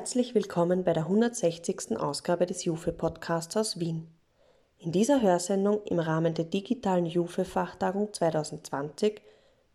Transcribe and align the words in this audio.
Herzlich 0.00 0.34
willkommen 0.34 0.82
bei 0.82 0.94
der 0.94 1.02
160. 1.02 1.98
Ausgabe 1.98 2.46
des 2.46 2.64
Jufe 2.64 2.90
Podcasts 2.90 3.54
aus 3.58 3.80
Wien. 3.80 4.08
In 4.78 4.92
dieser 4.92 5.20
Hörsendung 5.20 5.82
im 5.84 5.98
Rahmen 5.98 6.32
der 6.32 6.46
digitalen 6.46 7.04
Jufe 7.04 7.44
Fachtagung 7.44 8.10
2020 8.10 9.20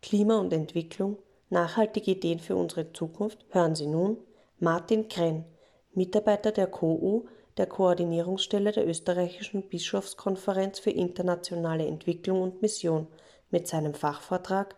Klima 0.01 0.39
und 0.39 0.51
Entwicklung 0.51 1.19
nachhaltige 1.51 2.09
Ideen 2.09 2.39
für 2.39 2.55
unsere 2.55 2.91
Zukunft 2.91 3.45
hören 3.51 3.75
Sie 3.75 3.85
nun 3.85 4.17
Martin 4.57 5.09
Krenn, 5.09 5.45
Mitarbeiter 5.93 6.51
der 6.51 6.67
KU, 6.71 7.25
der 7.57 7.67
Koordinierungsstelle 7.67 8.71
der 8.71 8.87
österreichischen 8.87 9.69
Bischofskonferenz 9.69 10.79
für 10.79 10.89
internationale 10.89 11.85
Entwicklung 11.85 12.41
und 12.41 12.63
Mission 12.63 13.05
mit 13.51 13.67
seinem 13.67 13.93
Fachvortrag 13.93 14.75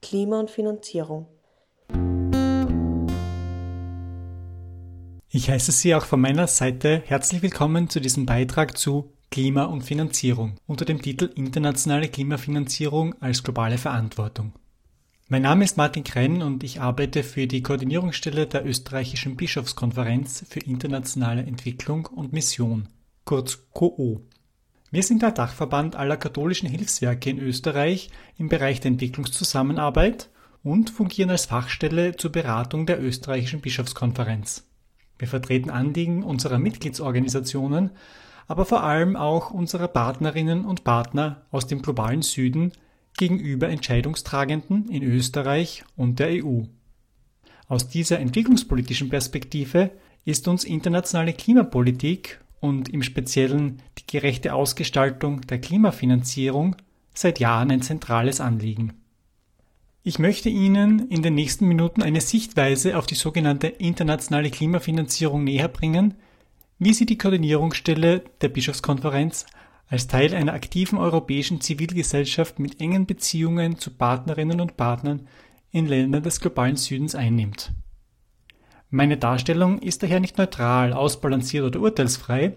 Klima 0.00 0.40
und 0.40 0.50
Finanzierung 0.50 1.26
Ich 5.36 5.50
heiße 5.50 5.70
Sie 5.70 5.94
auch 5.94 6.06
von 6.06 6.22
meiner 6.22 6.46
Seite 6.46 7.02
herzlich 7.04 7.42
willkommen 7.42 7.90
zu 7.90 8.00
diesem 8.00 8.24
Beitrag 8.24 8.78
zu 8.78 9.12
Klima 9.30 9.64
und 9.64 9.82
Finanzierung 9.82 10.54
unter 10.66 10.86
dem 10.86 11.02
Titel 11.02 11.30
Internationale 11.34 12.08
Klimafinanzierung 12.08 13.14
als 13.20 13.42
globale 13.42 13.76
Verantwortung. 13.76 14.54
Mein 15.28 15.42
Name 15.42 15.66
ist 15.66 15.76
Martin 15.76 16.04
Krenn 16.04 16.40
und 16.40 16.64
ich 16.64 16.80
arbeite 16.80 17.22
für 17.22 17.46
die 17.46 17.62
Koordinierungsstelle 17.62 18.46
der 18.46 18.64
österreichischen 18.64 19.36
Bischofskonferenz 19.36 20.46
für 20.48 20.60
internationale 20.60 21.42
Entwicklung 21.42 22.06
und 22.06 22.32
Mission, 22.32 22.88
kurz 23.26 23.58
KO. 23.74 24.22
Wir 24.90 25.02
sind 25.02 25.20
der 25.20 25.32
Dachverband 25.32 25.96
aller 25.96 26.16
katholischen 26.16 26.70
Hilfswerke 26.70 27.28
in 27.28 27.40
Österreich 27.40 28.08
im 28.38 28.48
Bereich 28.48 28.80
der 28.80 28.92
Entwicklungszusammenarbeit 28.92 30.30
und 30.62 30.88
fungieren 30.88 31.28
als 31.28 31.44
Fachstelle 31.44 32.16
zur 32.16 32.32
Beratung 32.32 32.86
der 32.86 33.02
österreichischen 33.02 33.60
Bischofskonferenz. 33.60 34.66
Wir 35.18 35.28
vertreten 35.28 35.70
Anliegen 35.70 36.22
unserer 36.22 36.58
Mitgliedsorganisationen, 36.58 37.90
aber 38.46 38.64
vor 38.64 38.82
allem 38.82 39.16
auch 39.16 39.50
unserer 39.50 39.88
Partnerinnen 39.88 40.64
und 40.64 40.84
Partner 40.84 41.42
aus 41.50 41.66
dem 41.66 41.82
globalen 41.82 42.22
Süden 42.22 42.72
gegenüber 43.16 43.68
Entscheidungstragenden 43.68 44.88
in 44.88 45.02
Österreich 45.02 45.84
und 45.96 46.18
der 46.18 46.44
EU. 46.44 46.62
Aus 47.68 47.88
dieser 47.88 48.20
entwicklungspolitischen 48.20 49.08
Perspektive 49.08 49.90
ist 50.24 50.46
uns 50.48 50.64
internationale 50.64 51.32
Klimapolitik 51.32 52.40
und 52.60 52.88
im 52.88 53.02
Speziellen 53.02 53.82
die 53.98 54.06
gerechte 54.06 54.54
Ausgestaltung 54.54 55.40
der 55.42 55.60
Klimafinanzierung 55.60 56.76
seit 57.14 57.40
Jahren 57.40 57.70
ein 57.70 57.82
zentrales 57.82 58.40
Anliegen. 58.40 58.92
Ich 60.08 60.20
möchte 60.20 60.48
Ihnen 60.48 61.08
in 61.08 61.22
den 61.22 61.34
nächsten 61.34 61.66
Minuten 61.66 62.00
eine 62.00 62.20
Sichtweise 62.20 62.96
auf 62.96 63.06
die 63.06 63.16
sogenannte 63.16 63.66
internationale 63.66 64.50
Klimafinanzierung 64.50 65.42
näher 65.42 65.66
bringen, 65.66 66.14
wie 66.78 66.94
sie 66.94 67.06
die 67.06 67.18
Koordinierungsstelle 67.18 68.22
der 68.40 68.48
Bischofskonferenz 68.48 69.46
als 69.88 70.06
Teil 70.06 70.32
einer 70.32 70.52
aktiven 70.52 70.96
europäischen 70.96 71.60
Zivilgesellschaft 71.60 72.60
mit 72.60 72.80
engen 72.80 73.06
Beziehungen 73.06 73.80
zu 73.80 73.90
Partnerinnen 73.90 74.60
und 74.60 74.76
Partnern 74.76 75.26
in 75.72 75.86
Ländern 75.86 76.22
des 76.22 76.40
globalen 76.40 76.76
Südens 76.76 77.16
einnimmt. 77.16 77.72
Meine 78.90 79.16
Darstellung 79.16 79.80
ist 79.80 80.04
daher 80.04 80.20
nicht 80.20 80.38
neutral, 80.38 80.92
ausbalanciert 80.92 81.64
oder 81.64 81.80
urteilsfrei, 81.80 82.52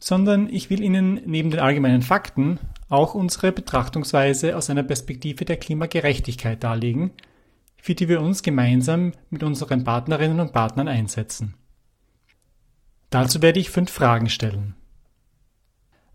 sondern 0.00 0.48
ich 0.48 0.70
will 0.70 0.82
Ihnen 0.82 1.20
neben 1.26 1.50
den 1.50 1.60
allgemeinen 1.60 2.02
Fakten 2.02 2.58
auch 2.88 3.14
unsere 3.14 3.52
Betrachtungsweise 3.52 4.56
aus 4.56 4.70
einer 4.70 4.82
Perspektive 4.82 5.44
der 5.44 5.58
Klimagerechtigkeit 5.58 6.64
darlegen, 6.64 7.12
für 7.76 7.94
die 7.94 8.08
wir 8.08 8.20
uns 8.20 8.42
gemeinsam 8.42 9.12
mit 9.28 9.42
unseren 9.42 9.84
Partnerinnen 9.84 10.40
und 10.40 10.52
Partnern 10.52 10.88
einsetzen. 10.88 11.54
Dazu 13.10 13.42
werde 13.42 13.60
ich 13.60 13.70
fünf 13.70 13.90
Fragen 13.90 14.28
stellen. 14.28 14.74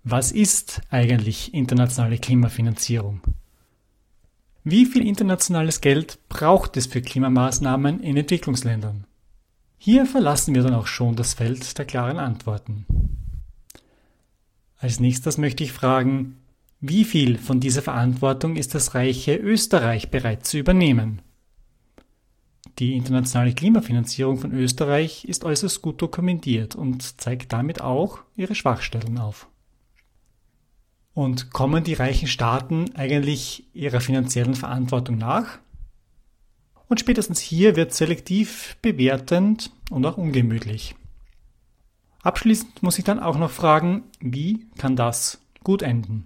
Was 0.03 0.31
ist 0.31 0.81
eigentlich 0.89 1.53
internationale 1.53 2.17
Klimafinanzierung? 2.17 3.21
Wie 4.63 4.85
viel 4.85 5.05
internationales 5.05 5.81
Geld 5.81 6.19
braucht 6.27 6.77
es 6.77 6.87
für 6.87 7.01
Klimamaßnahmen 7.01 7.99
in 8.01 8.17
Entwicklungsländern? 8.17 9.05
Hier 9.77 10.05
verlassen 10.05 10.55
wir 10.55 10.63
dann 10.63 10.73
auch 10.73 10.87
schon 10.87 11.15
das 11.15 11.33
Feld 11.33 11.77
der 11.77 11.85
klaren 11.85 12.17
Antworten. 12.17 12.85
Als 14.77 14.99
nächstes 14.99 15.37
möchte 15.37 15.63
ich 15.63 15.71
fragen, 15.71 16.37
wie 16.81 17.05
viel 17.05 17.37
von 17.37 17.59
dieser 17.59 17.81
Verantwortung 17.81 18.57
ist 18.57 18.75
das 18.75 18.93
reiche 18.93 19.35
Österreich 19.35 20.11
bereit 20.11 20.45
zu 20.45 20.57
übernehmen? 20.57 21.21
Die 22.79 22.93
internationale 22.95 23.53
Klimafinanzierung 23.53 24.37
von 24.37 24.51
Österreich 24.51 25.23
ist 25.25 25.45
äußerst 25.45 25.81
gut 25.81 26.01
dokumentiert 26.01 26.75
und 26.75 27.21
zeigt 27.21 27.53
damit 27.53 27.79
auch 27.79 28.19
ihre 28.35 28.53
Schwachstellen 28.53 29.17
auf. 29.17 29.47
Und 31.13 31.51
kommen 31.51 31.85
die 31.85 31.93
reichen 31.93 32.27
Staaten 32.27 32.93
eigentlich 32.95 33.63
ihrer 33.73 34.01
finanziellen 34.01 34.55
Verantwortung 34.55 35.17
nach? 35.17 35.59
Und 36.89 36.99
spätestens 36.99 37.39
hier 37.39 37.77
wird 37.77 37.93
selektiv 37.93 38.75
bewertend 38.81 39.71
und 39.89 40.05
auch 40.05 40.17
ungemütlich. 40.17 40.95
Abschließend 42.25 42.81
muss 42.81 42.97
ich 42.97 43.03
dann 43.03 43.19
auch 43.19 43.37
noch 43.37 43.51
fragen, 43.51 44.05
wie 44.19 44.65
kann 44.79 44.95
das 44.95 45.39
gut 45.63 45.83
enden? 45.83 46.25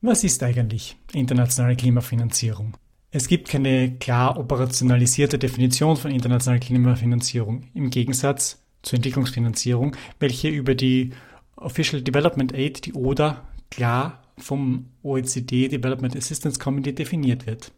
Was 0.00 0.24
ist 0.24 0.42
eigentlich 0.42 0.96
internationale 1.12 1.76
Klimafinanzierung? 1.76 2.78
Es 3.10 3.28
gibt 3.28 3.48
keine 3.48 3.98
klar 3.98 4.38
operationalisierte 4.38 5.38
Definition 5.38 5.98
von 5.98 6.10
internationaler 6.10 6.60
Klimafinanzierung 6.60 7.64
im 7.74 7.90
Gegensatz 7.90 8.64
zur 8.80 8.96
Entwicklungsfinanzierung, 8.96 9.94
welche 10.18 10.48
über 10.48 10.74
die 10.74 11.10
Official 11.56 12.00
Development 12.00 12.54
Aid, 12.54 12.86
die 12.86 12.94
ODA, 12.94 13.46
klar 13.70 14.22
vom 14.38 14.86
OECD 15.02 15.68
Development 15.68 16.16
Assistance 16.16 16.58
Committee 16.58 16.94
definiert 16.94 17.46
wird. 17.46 17.72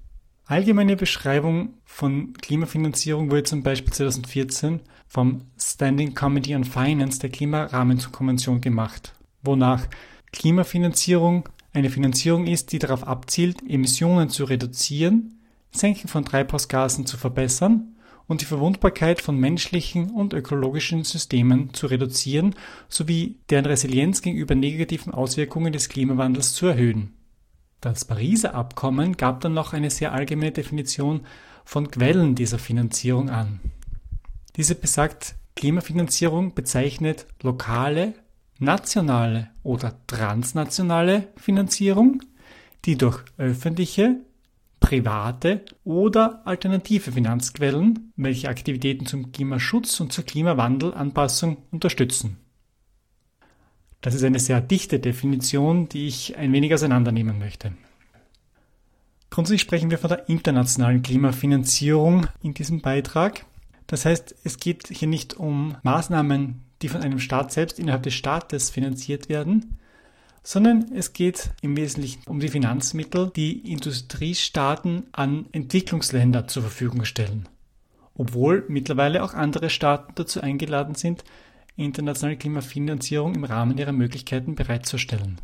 Allgemeine 0.46 0.96
Beschreibung 0.96 1.72
von 1.86 2.34
Klimafinanzierung 2.34 3.30
wurde 3.30 3.44
zum 3.44 3.62
Beispiel 3.62 3.94
2014 3.94 4.80
vom 5.06 5.40
Standing 5.58 6.14
Committee 6.14 6.54
on 6.54 6.64
Finance 6.64 7.18
der 7.18 7.30
Klimarahmenkonvention 7.30 8.60
gemacht, 8.60 9.14
wonach 9.42 9.86
Klimafinanzierung 10.32 11.48
eine 11.72 11.88
Finanzierung 11.88 12.46
ist, 12.46 12.72
die 12.72 12.78
darauf 12.78 13.06
abzielt, 13.06 13.62
Emissionen 13.66 14.28
zu 14.28 14.44
reduzieren, 14.44 15.40
Senken 15.70 16.08
von 16.08 16.26
Treibhausgasen 16.26 17.06
zu 17.06 17.16
verbessern 17.16 17.96
und 18.26 18.42
die 18.42 18.46
Verwundbarkeit 18.46 19.22
von 19.22 19.38
menschlichen 19.38 20.10
und 20.10 20.34
ökologischen 20.34 21.04
Systemen 21.04 21.72
zu 21.72 21.86
reduzieren 21.86 22.54
sowie 22.90 23.38
deren 23.48 23.64
Resilienz 23.64 24.20
gegenüber 24.20 24.54
negativen 24.54 25.14
Auswirkungen 25.14 25.72
des 25.72 25.88
Klimawandels 25.88 26.52
zu 26.52 26.66
erhöhen. 26.66 27.14
Das 27.84 28.06
Pariser 28.06 28.54
Abkommen 28.54 29.14
gab 29.18 29.42
dann 29.42 29.52
noch 29.52 29.74
eine 29.74 29.90
sehr 29.90 30.14
allgemeine 30.14 30.52
Definition 30.52 31.20
von 31.66 31.90
Quellen 31.90 32.34
dieser 32.34 32.58
Finanzierung 32.58 33.28
an. 33.28 33.60
Diese 34.56 34.74
besagt, 34.74 35.34
Klimafinanzierung 35.54 36.54
bezeichnet 36.54 37.26
lokale, 37.42 38.14
nationale 38.58 39.50
oder 39.62 39.98
transnationale 40.06 41.28
Finanzierung, 41.36 42.22
die 42.86 42.96
durch 42.96 43.22
öffentliche, 43.36 44.16
private 44.80 45.66
oder 45.84 46.40
alternative 46.46 47.12
Finanzquellen, 47.12 48.14
welche 48.16 48.48
Aktivitäten 48.48 49.04
zum 49.04 49.30
Klimaschutz 49.30 50.00
und 50.00 50.10
zur 50.10 50.24
Klimawandelanpassung 50.24 51.58
unterstützen. 51.70 52.38
Das 54.04 54.14
ist 54.14 54.22
eine 54.22 54.38
sehr 54.38 54.60
dichte 54.60 55.00
Definition, 55.00 55.88
die 55.88 56.08
ich 56.08 56.36
ein 56.36 56.52
wenig 56.52 56.74
auseinandernehmen 56.74 57.38
möchte. 57.38 57.72
Grundsätzlich 59.30 59.62
sprechen 59.62 59.90
wir 59.90 59.96
von 59.96 60.10
der 60.10 60.28
internationalen 60.28 61.00
Klimafinanzierung 61.00 62.26
in 62.42 62.52
diesem 62.52 62.82
Beitrag. 62.82 63.46
Das 63.86 64.04
heißt, 64.04 64.34
es 64.44 64.58
geht 64.58 64.88
hier 64.88 65.08
nicht 65.08 65.32
um 65.32 65.76
Maßnahmen, 65.84 66.60
die 66.82 66.88
von 66.88 67.00
einem 67.00 67.18
Staat 67.18 67.50
selbst 67.50 67.78
innerhalb 67.78 68.02
des 68.02 68.12
Staates 68.12 68.68
finanziert 68.68 69.30
werden, 69.30 69.78
sondern 70.42 70.92
es 70.94 71.14
geht 71.14 71.52
im 71.62 71.74
Wesentlichen 71.74 72.24
um 72.26 72.40
die 72.40 72.48
Finanzmittel, 72.48 73.32
die 73.34 73.72
Industriestaaten 73.72 75.04
an 75.12 75.46
Entwicklungsländer 75.52 76.46
zur 76.46 76.64
Verfügung 76.64 77.06
stellen. 77.06 77.48
Obwohl 78.14 78.66
mittlerweile 78.68 79.24
auch 79.24 79.32
andere 79.32 79.70
Staaten 79.70 80.12
dazu 80.14 80.42
eingeladen 80.42 80.94
sind, 80.94 81.24
internationale 81.76 82.36
Klimafinanzierung 82.36 83.34
im 83.34 83.44
Rahmen 83.44 83.78
ihrer 83.78 83.92
Möglichkeiten 83.92 84.54
bereitzustellen. 84.54 85.40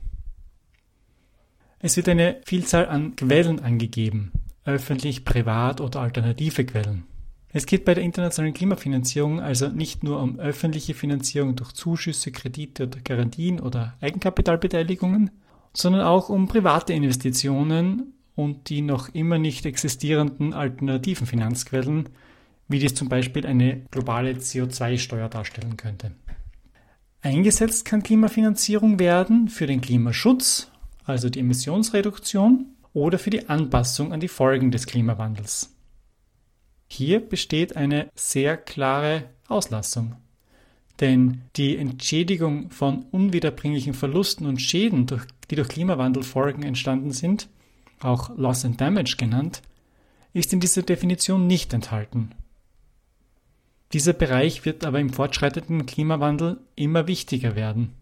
Es 1.79 1.97
wird 1.97 2.09
eine 2.09 2.41
Vielzahl 2.45 2.87
an 2.89 3.17
Quellen 3.17 3.61
angegeben, 3.61 4.33
öffentlich, 4.65 5.25
privat 5.25 5.81
oder 5.81 6.01
alternative 6.01 6.65
Quellen. 6.65 7.05
Es 7.53 7.67
geht 7.67 7.85
bei 7.85 7.95
der 7.95 8.05
internationalen 8.05 8.55
Klimafinanzierung 8.55 9.41
also 9.41 9.69
nicht 9.69 10.05
nur 10.05 10.23
um 10.23 10.39
öffentliche 10.39 10.95
Finanzierung 10.95 11.57
durch 11.57 11.73
Zuschüsse, 11.73 12.31
Kredite 12.31 12.87
oder 12.87 13.01
Garantien 13.01 13.59
oder 13.59 13.97
Eigenkapitalbeteiligungen, 14.01 15.31
sondern 15.73 16.03
auch 16.03 16.29
um 16.29 16.47
private 16.47 16.93
Investitionen 16.93 18.15
und 18.37 18.69
die 18.69 18.83
noch 18.83 19.09
immer 19.15 19.39
nicht 19.39 19.67
existierenden 19.67 20.55
alternativen 20.55 21.27
Finanzquellen, 21.27 22.09
wie 22.69 22.79
dies 22.79 22.95
zum 22.95 23.09
Beispiel 23.09 23.45
eine 23.47 23.83
globale 23.91 24.33
CO2-Steuer 24.33 25.29
darstellen 25.29 25.77
könnte. 25.77 26.13
Eingesetzt 27.23 27.85
kann 27.85 28.03
Klimafinanzierung 28.03 28.99
werden 28.99 29.49
für 29.49 29.67
den 29.67 29.81
Klimaschutz, 29.81 30.71
also 31.05 31.29
die 31.29 31.41
Emissionsreduktion, 31.41 32.67
oder 32.93 33.19
für 33.19 33.31
die 33.31 33.49
Anpassung 33.49 34.13
an 34.13 34.21
die 34.21 34.29
Folgen 34.29 34.71
des 34.71 34.87
Klimawandels. 34.87 35.75
Hier 36.89 37.21
besteht 37.21 37.77
eine 37.77 38.09
sehr 38.15 38.57
klare 38.57 39.25
Auslassung. 39.49 40.17
Denn 40.99 41.43
die 41.57 41.77
Entschädigung 41.77 42.71
von 42.71 43.07
unwiederbringlichen 43.11 43.95
Verlusten 43.95 44.47
und 44.47 44.61
Schäden, 44.61 45.07
die 45.51 45.55
durch 45.55 45.69
Klimawandelfolgen 45.69 46.63
entstanden 46.63 47.13
sind, 47.13 47.49
auch 48.01 48.37
Loss 48.37 48.65
and 48.65 48.81
Damage 48.81 49.17
genannt, 49.17 49.63
ist 50.33 50.53
in 50.53 50.61
dieser 50.61 50.83
Definition 50.83 51.47
nicht 51.47 51.73
enthalten. 51.73 52.31
Dieser 53.93 54.13
Bereich 54.13 54.65
wird 54.65 54.85
aber 54.85 55.01
im 55.01 55.13
fortschreitenden 55.13 55.87
Klimawandel 55.87 56.61
immer 56.77 57.07
wichtiger 57.09 57.57
werden. 57.57 57.93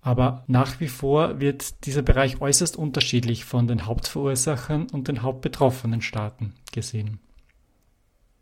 Aber 0.00 0.44
nach 0.46 0.80
wie 0.80 0.88
vor 0.88 1.40
wird 1.40 1.86
dieser 1.86 2.02
Bereich 2.02 2.40
äußerst 2.40 2.76
unterschiedlich 2.76 3.44
von 3.44 3.66
den 3.66 3.86
Hauptverursachern 3.86 4.86
und 4.92 5.08
den 5.08 5.22
hauptbetroffenen 5.22 6.02
Staaten 6.02 6.54
gesehen. 6.72 7.20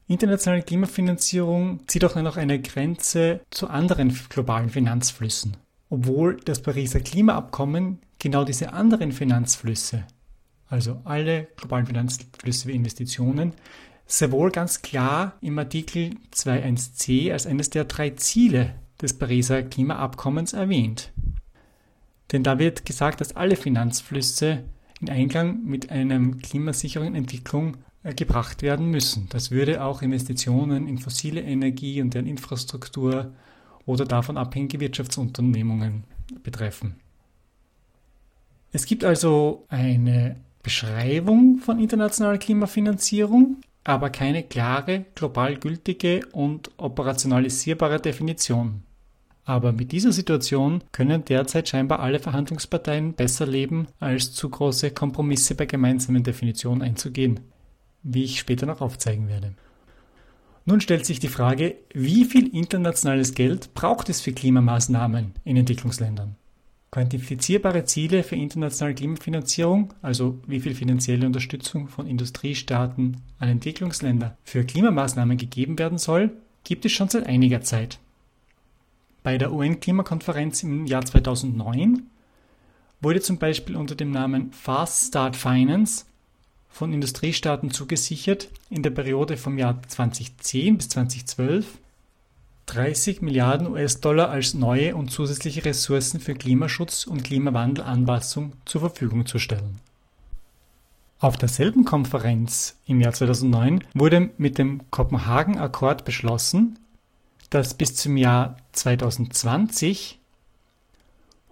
Internationale 0.09 0.63
Klimafinanzierung 0.63 1.87
zieht 1.87 2.05
auch 2.05 2.17
noch 2.17 2.37
eine 2.37 2.61
Grenze 2.61 3.41
zu 3.51 3.69
anderen 3.69 4.13
globalen 4.29 4.69
Finanzflüssen, 4.69 5.57
obwohl 5.89 6.37
das 6.45 6.61
Pariser 6.63 7.01
Klimaabkommen 7.01 8.01
genau 8.19 8.45
diese 8.45 8.73
anderen 8.73 9.13
Finanzflüsse, 9.13 10.05
also 10.69 11.01
alle 11.05 11.49
globalen 11.57 11.87
Finanzflüsse 11.87 12.69
wie 12.69 12.75
Investitionen, 12.75 13.53
sehr 14.07 14.33
wohl 14.33 14.51
ganz 14.51 14.83
klar 14.83 15.37
im 15.41 15.59
Artikel 15.59 16.17
2.1c 16.35 17.33
als 17.33 17.47
eines 17.47 17.71
der 17.71 17.85
drei 17.85 18.11
Ziele 18.11 18.75
des 19.01 19.19
Pariser 19.19 19.63
Klimaabkommens 19.63 20.53
erwähnt. 20.53 21.13
Denn 22.31 22.43
da 22.43 22.59
wird 22.59 22.87
gesagt, 22.87 23.21
dass 23.21 23.37
alle 23.37 23.57
Finanzflüsse 23.57 24.65
in 25.01 25.11
Einklang 25.11 25.65
mit 25.65 25.91
einer 25.91 26.21
klimasicheren 26.37 27.15
Entwicklung 27.15 27.79
äh, 28.05 28.15
gebracht 28.15 28.63
werden 28.63 28.87
müssen. 28.87 29.29
Das 29.31 29.51
würde 29.51 29.85
auch 29.85 30.03
Investitionen 30.03 30.89
in 30.89 30.99
fossile 30.99 31.43
Energie 31.43 32.01
und 32.01 32.15
deren 32.15 32.27
Infrastruktur 32.27 33.33
oder 33.85 34.05
davon 34.05 34.37
abhängige 34.37 34.81
Wirtschaftsunternehmungen 34.81 36.05
betreffen. 36.43 36.97
Es 38.73 38.87
gibt 38.87 39.05
also 39.05 39.67
eine 39.69 40.37
Beschreibung 40.63 41.59
von 41.59 41.79
internationaler 41.79 42.39
Klimafinanzierung, 42.39 43.59
aber 43.85 44.11
keine 44.11 44.43
klare, 44.43 45.07
global 45.15 45.57
gültige 45.57 46.27
und 46.33 46.71
operationalisierbare 46.77 48.01
Definition. 48.01 48.83
Aber 49.45 49.73
mit 49.73 49.91
dieser 49.91 50.13
Situation 50.13 50.85
können 50.93 51.25
derzeit 51.25 51.69
scheinbar 51.69 51.99
alle 52.01 52.21
Verhandlungsparteien 52.21 53.15
besser 53.15 53.47
leben, 53.47 53.89
als 53.99 54.33
zu 54.33 54.49
große 54.49 54.93
Kompromisse 54.93 55.57
bei 55.57 55.67
gemeinsamen 55.67 56.23
Definitionen 56.23 56.83
einzugehen, 56.83 57.41
wie 58.05 58.25
ich 58.25 58.39
später 58.39 58.67
noch 58.67 58.81
aufzeigen 58.81 59.29
werde. 59.29 59.55
Nun 60.65 60.81
stellt 60.81 61.05
sich 61.05 61.19
die 61.19 61.29
Frage, 61.29 61.75
wie 61.93 62.25
viel 62.25 62.55
internationales 62.55 63.35
Geld 63.35 63.75
braucht 63.75 64.09
es 64.09 64.21
für 64.21 64.33
Klimamaßnahmen 64.33 65.35
in 65.45 65.57
Entwicklungsländern? 65.57 66.37
Quantifizierbare 66.93 67.87
Ziele 67.87 68.23
für 68.23 68.37
internationale 68.37 68.95
Klimafinanzierung, 68.95 69.95
also 70.03 70.39
wie 70.47 70.61
viel 70.61 70.75
finanzielle 70.75 71.27
Unterstützung 71.27 71.89
von 71.89 72.07
Industriestaaten 72.07 73.17
an 73.39 73.49
Entwicklungsländer 73.49 74.37
für 74.45 74.63
Klimamaßnahmen 74.63 75.39
gegeben 75.39 75.79
werden 75.79 75.97
soll, 75.97 76.33
gibt 76.65 76.85
es 76.85 76.93
schon 76.93 77.09
seit 77.09 77.27
einiger 77.27 77.63
Zeit. 77.63 77.99
Bei 79.23 79.39
der 79.39 79.55
UN-Klimakonferenz 79.55 80.65
im 80.65 80.85
Jahr 80.85 81.03
2009 81.03 82.03
wurde 83.01 83.23
zum 83.23 83.39
Beispiel 83.39 83.77
unter 83.77 83.95
dem 83.95 84.11
Namen 84.11 84.53
Fast 84.53 85.09
Start 85.09 85.35
Finance 85.35 86.05
von 86.69 86.93
Industriestaaten 86.93 87.71
zugesichert, 87.71 88.51
in 88.69 88.83
der 88.83 88.91
Periode 88.91 89.39
vom 89.39 89.57
Jahr 89.57 89.83
2010 89.83 90.77
bis 90.77 90.91
2012 90.91 91.79
30 92.67 93.23
Milliarden 93.23 93.67
US-Dollar 93.67 94.31
als 94.31 94.55
neue 94.55 94.95
und 94.97 95.11
zusätzliche 95.11 95.65
Ressourcen 95.65 96.21
für 96.21 96.35
Klimaschutz 96.35 97.07
und 97.07 97.25
Klimawandelanpassung 97.25 98.53
zur 98.65 98.81
Verfügung 98.81 99.27
zu 99.27 99.39
stellen. 99.39 99.81
Auf 101.19 101.37
derselben 101.37 101.85
Konferenz 101.85 102.77
im 102.87 103.01
Jahr 103.01 103.13
2009 103.13 103.85
wurde 103.95 104.31
mit 104.39 104.59
dem 104.59 104.91
Kopenhagen-Akkord 104.91 106.05
beschlossen, 106.05 106.79
dass 107.51 107.75
bis 107.75 107.95
zum 107.95 108.17
Jahr 108.17 108.57
2020 108.73 110.19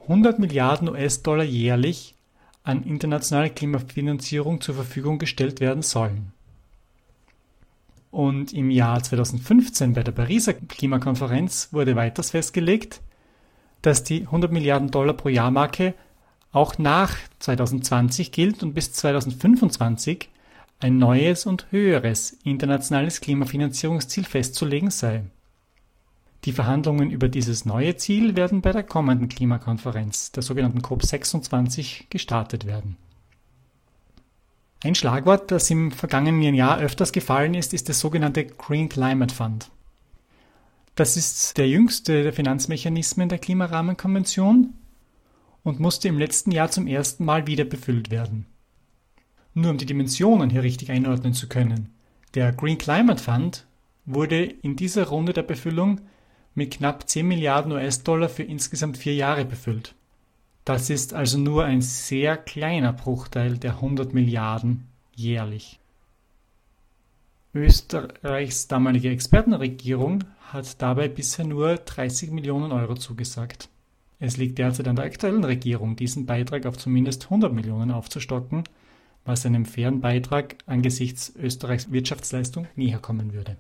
100 0.03 0.39
Milliarden 0.39 0.89
US-Dollar 0.89 1.45
jährlich 1.45 2.17
an 2.65 2.83
internationale 2.83 3.51
Klimafinanzierung 3.51 4.61
zur 4.61 4.75
Verfügung 4.75 5.19
gestellt 5.19 5.61
werden 5.61 5.83
sollen. 5.83 6.33
Und 8.11 8.53
im 8.53 8.71
Jahr 8.71 9.03
2015 9.03 9.93
bei 9.93 10.03
der 10.03 10.13
Pariser 10.13 10.55
Klimakonferenz 10.55 11.69
wurde 11.73 11.95
weiters 11.95 12.31
festgelegt, 12.31 13.01
dass 13.83 14.03
die 14.03 14.23
100 14.23 14.51
Milliarden 14.51 14.91
Dollar 14.91 15.15
pro 15.15 15.29
Jahr 15.29 15.51
Marke 15.51 15.95
auch 16.53 16.79
nach 16.79 17.17
2020 17.39 18.33
gilt 18.33 18.63
und 18.63 18.75
bis 18.75 18.93
2025 18.93 20.29
ein 20.81 20.99
neues 20.99 21.47
und 21.47 21.67
höheres 21.71 22.37
internationales 22.43 23.21
Klimafinanzierungsziel 23.21 24.25
festzulegen 24.25 24.91
sei. 24.91 25.23
Die 26.45 26.53
Verhandlungen 26.53 27.11
über 27.11 27.29
dieses 27.29 27.67
neue 27.67 27.97
Ziel 27.97 28.35
werden 28.35 28.63
bei 28.63 28.73
der 28.73 28.83
kommenden 28.83 29.29
Klimakonferenz, 29.29 30.33
der 30.33 30.43
sogenannten 30.43 30.81
COP26, 30.81 32.05
gestartet 32.09 32.67
werden. 32.67 32.97
Ein 34.83 34.95
Schlagwort, 34.95 35.51
das 35.51 35.69
im 35.71 35.91
vergangenen 35.91 36.55
Jahr 36.55 36.79
öfters 36.79 37.13
gefallen 37.13 37.53
ist, 37.53 37.75
ist 37.75 37.89
der 37.89 37.95
sogenannte 37.95 38.47
Green 38.47 38.89
Climate 38.89 39.35
Fund. 39.35 39.71
Das 40.95 41.19
ist 41.19 41.59
der 41.59 41.69
jüngste 41.69 42.23
der 42.23 42.33
Finanzmechanismen 42.33 43.29
der 43.29 43.39
Klimarahmenkonvention 43.39 44.73
und 45.65 45.81
musste 45.81 46.09
im 46.09 46.19
letzten 46.19 46.51
Jahr 46.51 46.71
zum 46.71 46.87
ersten 46.87 47.27
Mal 47.27 47.47
wieder 47.47 47.65
befüllt 47.65 48.11
werden. 48.11 48.47
Nur 49.53 49.71
um 49.71 49.79
die 49.79 49.87
Dimensionen 49.87 50.49
hier 50.49 50.63
richtig 50.63 50.91
einordnen 50.91 51.35
zu 51.35 51.49
können. 51.49 51.91
Der 52.35 52.53
Green 52.53 52.79
Climate 52.79 53.23
Fund 53.23 53.67
wurde 54.07 54.45
in 54.45 54.77
dieser 54.77 55.09
Runde 55.09 55.35
der 55.35 55.43
Befüllung 55.43 56.01
mit 56.55 56.71
knapp 56.71 57.07
10 57.07 57.29
Milliarden 57.29 57.73
US-Dollar 57.73 58.31
für 58.31 58.45
insgesamt 58.45 58.97
vier 58.97 59.15
Jahre 59.15 59.45
befüllt. 59.45 59.95
Das 60.65 60.91
ist 60.91 61.15
also 61.15 61.39
nur 61.39 61.65
ein 61.65 61.81
sehr 61.83 62.37
kleiner 62.37 62.93
Bruchteil 62.93 63.59
der 63.59 63.73
100 63.73 64.13
Milliarden 64.13 64.87
jährlich. 65.15 65.81
Österreichs 67.55 68.69
damalige 68.69 69.11
Expertenregierung 69.11 70.25
hat 70.53 70.81
dabei 70.81 71.09
bisher 71.09 71.45
nur 71.45 71.77
30 71.77 72.31
Millionen 72.31 72.71
Euro 72.71 72.95
zugesagt. 72.95 73.69
Es 74.21 74.37
liegt 74.37 74.59
derzeit 74.59 74.87
an 74.87 74.97
der 74.97 75.07
aktuellen 75.07 75.45
Regierung, 75.45 75.97
diesen 75.97 76.27
Beitrag 76.27 76.67
auf 76.67 76.77
zumindest 76.77 77.25
100 77.25 77.53
Millionen 77.53 77.91
aufzustocken, 77.91 78.65
was 79.25 79.47
einem 79.47 79.65
fairen 79.65 80.01
Beitrag 80.01 80.59
angesichts 80.67 81.33
Österreichs 81.37 81.91
Wirtschaftsleistung 81.91 82.69
näher 82.77 82.99
kommen 82.99 83.33
würde. 83.33 83.57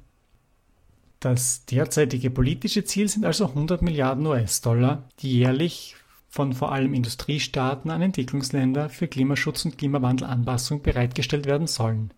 Das 1.18 1.64
derzeitige 1.66 2.30
politische 2.30 2.84
Ziel 2.84 3.08
sind 3.08 3.24
also 3.24 3.46
100 3.46 3.82
Milliarden 3.82 4.26
US-Dollar, 4.26 5.08
die 5.20 5.38
jährlich 5.38 5.96
von 6.30 6.52
vor 6.52 6.70
allem 6.70 6.94
Industriestaaten 6.94 7.90
an 7.90 8.00
Entwicklungsländer 8.00 8.88
für 8.88 9.08
Klimaschutz 9.08 9.64
und 9.64 9.76
Klimawandelanpassung 9.76 10.80
bereitgestellt 10.80 11.44
werden 11.44 11.66
sollen. 11.66 12.12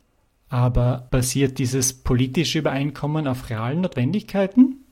Aber 0.51 1.09
basiert 1.11 1.59
dieses 1.59 1.95
politische 1.95 2.59
Übereinkommen 2.59 3.27
auf 3.27 3.49
realen 3.49 3.81
Notwendigkeiten? 3.81 4.85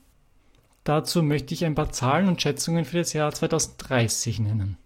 Dazu 0.83 1.21
möchte 1.21 1.53
ich 1.53 1.63
ein 1.63 1.75
paar 1.75 1.91
Zahlen 1.91 2.27
und 2.27 2.41
Schätzungen 2.41 2.83
für 2.83 2.97
das 2.97 3.13
Jahr 3.13 3.31
2030 3.31 4.39
nennen. 4.39 4.77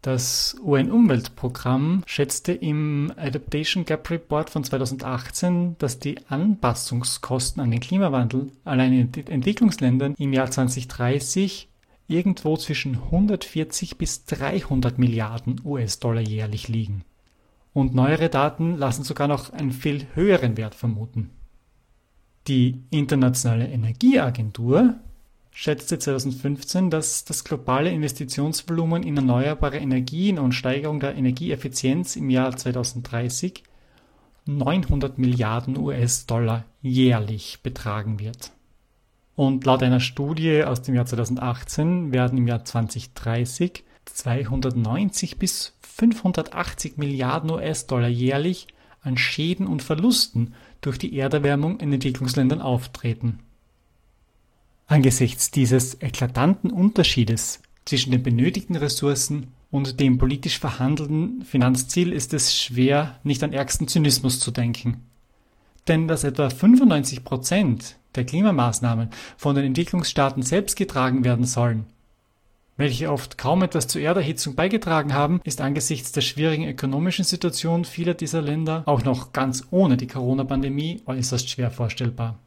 Das 0.00 0.54
UN-Umweltprogramm 0.62 2.04
schätzte 2.06 2.52
im 2.52 3.12
Adaptation 3.16 3.84
Gap 3.84 4.08
Report 4.08 4.48
von 4.48 4.62
2018, 4.62 5.74
dass 5.78 5.98
die 5.98 6.18
Anpassungskosten 6.28 7.60
an 7.60 7.72
den 7.72 7.80
Klimawandel 7.80 8.52
allein 8.64 8.92
in 8.92 9.26
Entwicklungsländern 9.26 10.14
im 10.16 10.32
Jahr 10.32 10.48
2030 10.48 11.68
irgendwo 12.08 12.56
zwischen 12.56 12.94
140 12.96 13.98
bis 13.98 14.24
300 14.26 14.98
Milliarden 14.98 15.60
US-Dollar 15.64 16.20
jährlich 16.20 16.68
liegen. 16.68 17.04
Und 17.72 17.94
neuere 17.94 18.28
Daten 18.28 18.76
lassen 18.76 19.04
sogar 19.04 19.28
noch 19.28 19.52
einen 19.52 19.72
viel 19.72 20.06
höheren 20.14 20.56
Wert 20.56 20.74
vermuten. 20.74 21.30
Die 22.48 22.82
Internationale 22.90 23.68
Energieagentur 23.68 24.94
schätzte 25.50 25.98
2015, 25.98 26.90
dass 26.90 27.24
das 27.24 27.44
globale 27.44 27.90
Investitionsvolumen 27.90 29.02
in 29.02 29.16
erneuerbare 29.16 29.78
Energien 29.78 30.38
und 30.38 30.52
Steigerung 30.52 31.00
der 31.00 31.16
Energieeffizienz 31.16 32.14
im 32.16 32.30
Jahr 32.30 32.56
2030 32.56 33.64
900 34.46 35.18
Milliarden 35.18 35.76
US-Dollar 35.76 36.64
jährlich 36.82 37.58
betragen 37.64 38.20
wird. 38.20 38.52
Und 39.36 39.64
laut 39.66 39.82
einer 39.82 40.00
Studie 40.00 40.64
aus 40.64 40.82
dem 40.82 40.94
Jahr 40.94 41.06
2018 41.06 42.12
werden 42.12 42.38
im 42.38 42.48
Jahr 42.48 42.64
2030 42.64 43.84
290 44.06 45.38
bis 45.38 45.74
580 45.82 46.96
Milliarden 46.96 47.50
US-Dollar 47.50 48.08
jährlich 48.08 48.68
an 49.02 49.16
Schäden 49.16 49.66
und 49.66 49.82
Verlusten 49.82 50.54
durch 50.80 50.98
die 50.98 51.16
Erderwärmung 51.16 51.80
in 51.80 51.92
Entwicklungsländern 51.92 52.60
auftreten. 52.60 53.40
Angesichts 54.86 55.50
dieses 55.50 56.00
eklatanten 56.00 56.70
Unterschiedes 56.70 57.60
zwischen 57.84 58.12
den 58.12 58.22
benötigten 58.22 58.76
Ressourcen 58.76 59.48
und 59.70 60.00
dem 60.00 60.18
politisch 60.18 60.58
verhandelten 60.58 61.42
Finanzziel 61.42 62.12
ist 62.12 62.32
es 62.34 62.54
schwer, 62.54 63.18
nicht 63.24 63.42
an 63.42 63.52
ärgsten 63.52 63.88
Zynismus 63.88 64.40
zu 64.40 64.50
denken. 64.50 65.02
Denn 65.88 66.08
dass 66.08 66.24
etwa 66.24 66.50
95 66.50 67.24
Prozent 67.24 67.96
der 68.16 68.24
Klimamaßnahmen 68.24 69.10
von 69.36 69.54
den 69.54 69.64
Entwicklungsstaaten 69.64 70.42
selbst 70.42 70.76
getragen 70.76 71.24
werden 71.24 71.44
sollen, 71.44 71.86
welche 72.76 73.10
oft 73.10 73.38
kaum 73.38 73.62
etwas 73.62 73.88
zur 73.88 74.02
Erderhitzung 74.02 74.54
beigetragen 74.54 75.14
haben, 75.14 75.40
ist 75.44 75.62
angesichts 75.62 76.12
der 76.12 76.20
schwierigen 76.20 76.68
ökonomischen 76.68 77.24
Situation 77.24 77.86
vieler 77.86 78.12
dieser 78.12 78.42
Länder 78.42 78.82
auch 78.84 79.02
noch 79.02 79.32
ganz 79.32 79.66
ohne 79.70 79.96
die 79.96 80.06
Corona-Pandemie 80.06 81.02
äußerst 81.06 81.48
schwer 81.48 81.70
vorstellbar. 81.70 82.38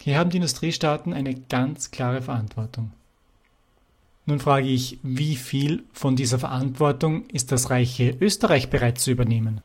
Hier 0.00 0.18
haben 0.18 0.30
die 0.30 0.38
Industriestaaten 0.38 1.12
eine 1.12 1.34
ganz 1.34 1.92
klare 1.92 2.20
Verantwortung. 2.20 2.90
Nun 4.24 4.40
frage 4.40 4.66
ich, 4.66 4.98
wie 5.04 5.36
viel 5.36 5.84
von 5.92 6.16
dieser 6.16 6.40
Verantwortung 6.40 7.26
ist 7.26 7.52
das 7.52 7.70
reiche 7.70 8.16
Österreich 8.20 8.70
bereit 8.70 8.98
zu 8.98 9.12
übernehmen? 9.12 9.60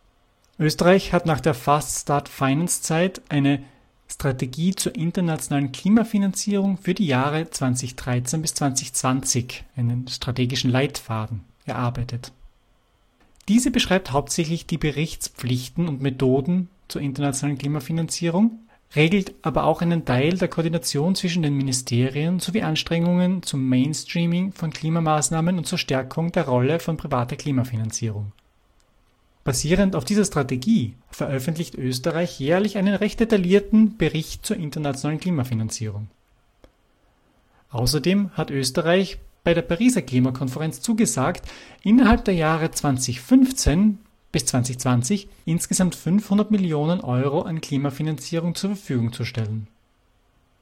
Österreich 0.59 1.13
hat 1.13 1.25
nach 1.25 1.39
der 1.39 1.55
Fast 1.55 2.01
Start 2.01 2.29
Finance 2.29 2.83
Zeit 2.83 3.23
eine 3.29 3.63
Strategie 4.11 4.75
zur 4.75 4.95
internationalen 4.95 5.71
Klimafinanzierung 5.71 6.77
für 6.77 6.93
die 6.93 7.07
Jahre 7.07 7.49
2013 7.49 8.41
bis 8.41 8.53
2020, 8.55 9.63
einen 9.75 10.07
strategischen 10.07 10.69
Leitfaden, 10.69 11.41
erarbeitet. 11.65 12.31
Diese 13.47 13.71
beschreibt 13.71 14.11
hauptsächlich 14.11 14.67
die 14.67 14.77
Berichtspflichten 14.77 15.87
und 15.87 16.01
Methoden 16.01 16.69
zur 16.87 17.01
internationalen 17.01 17.57
Klimafinanzierung, 17.57 18.59
regelt 18.95 19.33
aber 19.41 19.63
auch 19.63 19.81
einen 19.81 20.03
Teil 20.03 20.37
der 20.37 20.49
Koordination 20.49 21.15
zwischen 21.15 21.43
den 21.43 21.55
Ministerien 21.55 22.39
sowie 22.39 22.63
Anstrengungen 22.63 23.43
zum 23.43 23.67
Mainstreaming 23.67 24.51
von 24.51 24.71
Klimamaßnahmen 24.71 25.57
und 25.57 25.65
zur 25.65 25.77
Stärkung 25.77 26.31
der 26.33 26.47
Rolle 26.47 26.79
von 26.79 26.97
privater 26.97 27.37
Klimafinanzierung. 27.37 28.33
Basierend 29.43 29.95
auf 29.95 30.05
dieser 30.05 30.25
Strategie 30.25 30.93
veröffentlicht 31.09 31.75
Österreich 31.75 32.39
jährlich 32.39 32.77
einen 32.77 32.93
recht 32.93 33.19
detaillierten 33.19 33.97
Bericht 33.97 34.45
zur 34.45 34.57
internationalen 34.57 35.19
Klimafinanzierung. 35.19 36.07
Außerdem 37.71 38.31
hat 38.33 38.51
Österreich 38.51 39.17
bei 39.43 39.53
der 39.55 39.63
Pariser 39.63 40.03
Klimakonferenz 40.03 40.81
zugesagt, 40.81 41.49
innerhalb 41.81 42.25
der 42.25 42.35
Jahre 42.35 42.69
2015 42.69 43.97
bis 44.31 44.45
2020 44.45 45.27
insgesamt 45.45 45.95
500 45.95 46.51
Millionen 46.51 47.01
Euro 47.01 47.41
an 47.41 47.61
Klimafinanzierung 47.61 48.53
zur 48.53 48.75
Verfügung 48.75 49.11
zu 49.11 49.25
stellen. 49.25 49.67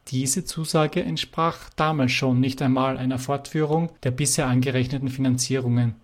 Diese 0.07 0.45
Zusage 0.45 1.03
entsprach 1.03 1.69
damals 1.75 2.13
schon 2.13 2.39
nicht 2.39 2.62
einmal 2.62 2.98
einer 2.98 3.19
Fortführung 3.19 3.91
der 4.03 4.12
bisher 4.12 4.48
angerechneten 4.48 5.09
Finanzierungen, 5.09 5.95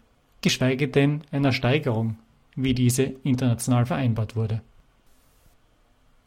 geschweige 0.41 0.87
denn 0.87 1.21
einer 1.31 1.53
Steigerung, 1.53 2.17
wie 2.55 2.73
diese 2.73 3.03
international 3.23 3.85
vereinbart 3.85 4.35
wurde 4.35 4.61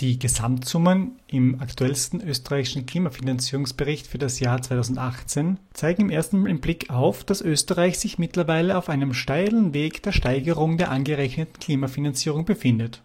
die 0.01 0.19
Gesamtsummen 0.19 1.19
im 1.27 1.61
aktuellsten 1.61 2.21
österreichischen 2.21 2.87
Klimafinanzierungsbericht 2.87 4.07
für 4.07 4.19
das 4.19 4.39
Jahr 4.39 4.63
2018 4.63 5.59
zeigen 5.73 6.03
im 6.03 6.11
ersten 6.11 6.61
Blick 6.61 6.91
auf, 6.91 7.25
dass 7.25 7.41
Österreich 7.41 7.99
sich 7.99 8.19
mittlerweile 8.19 8.79
auf 8.79 8.89
einem 8.89 9.13
steilen 9.13 9.75
Weg 9.75 10.03
der 10.05 10.13
Steigerung 10.13 10.79
der 10.79 10.93
angerechneten 10.93 11.59
Klimafinanzierung 11.59 12.45
befindet. 12.45 13.03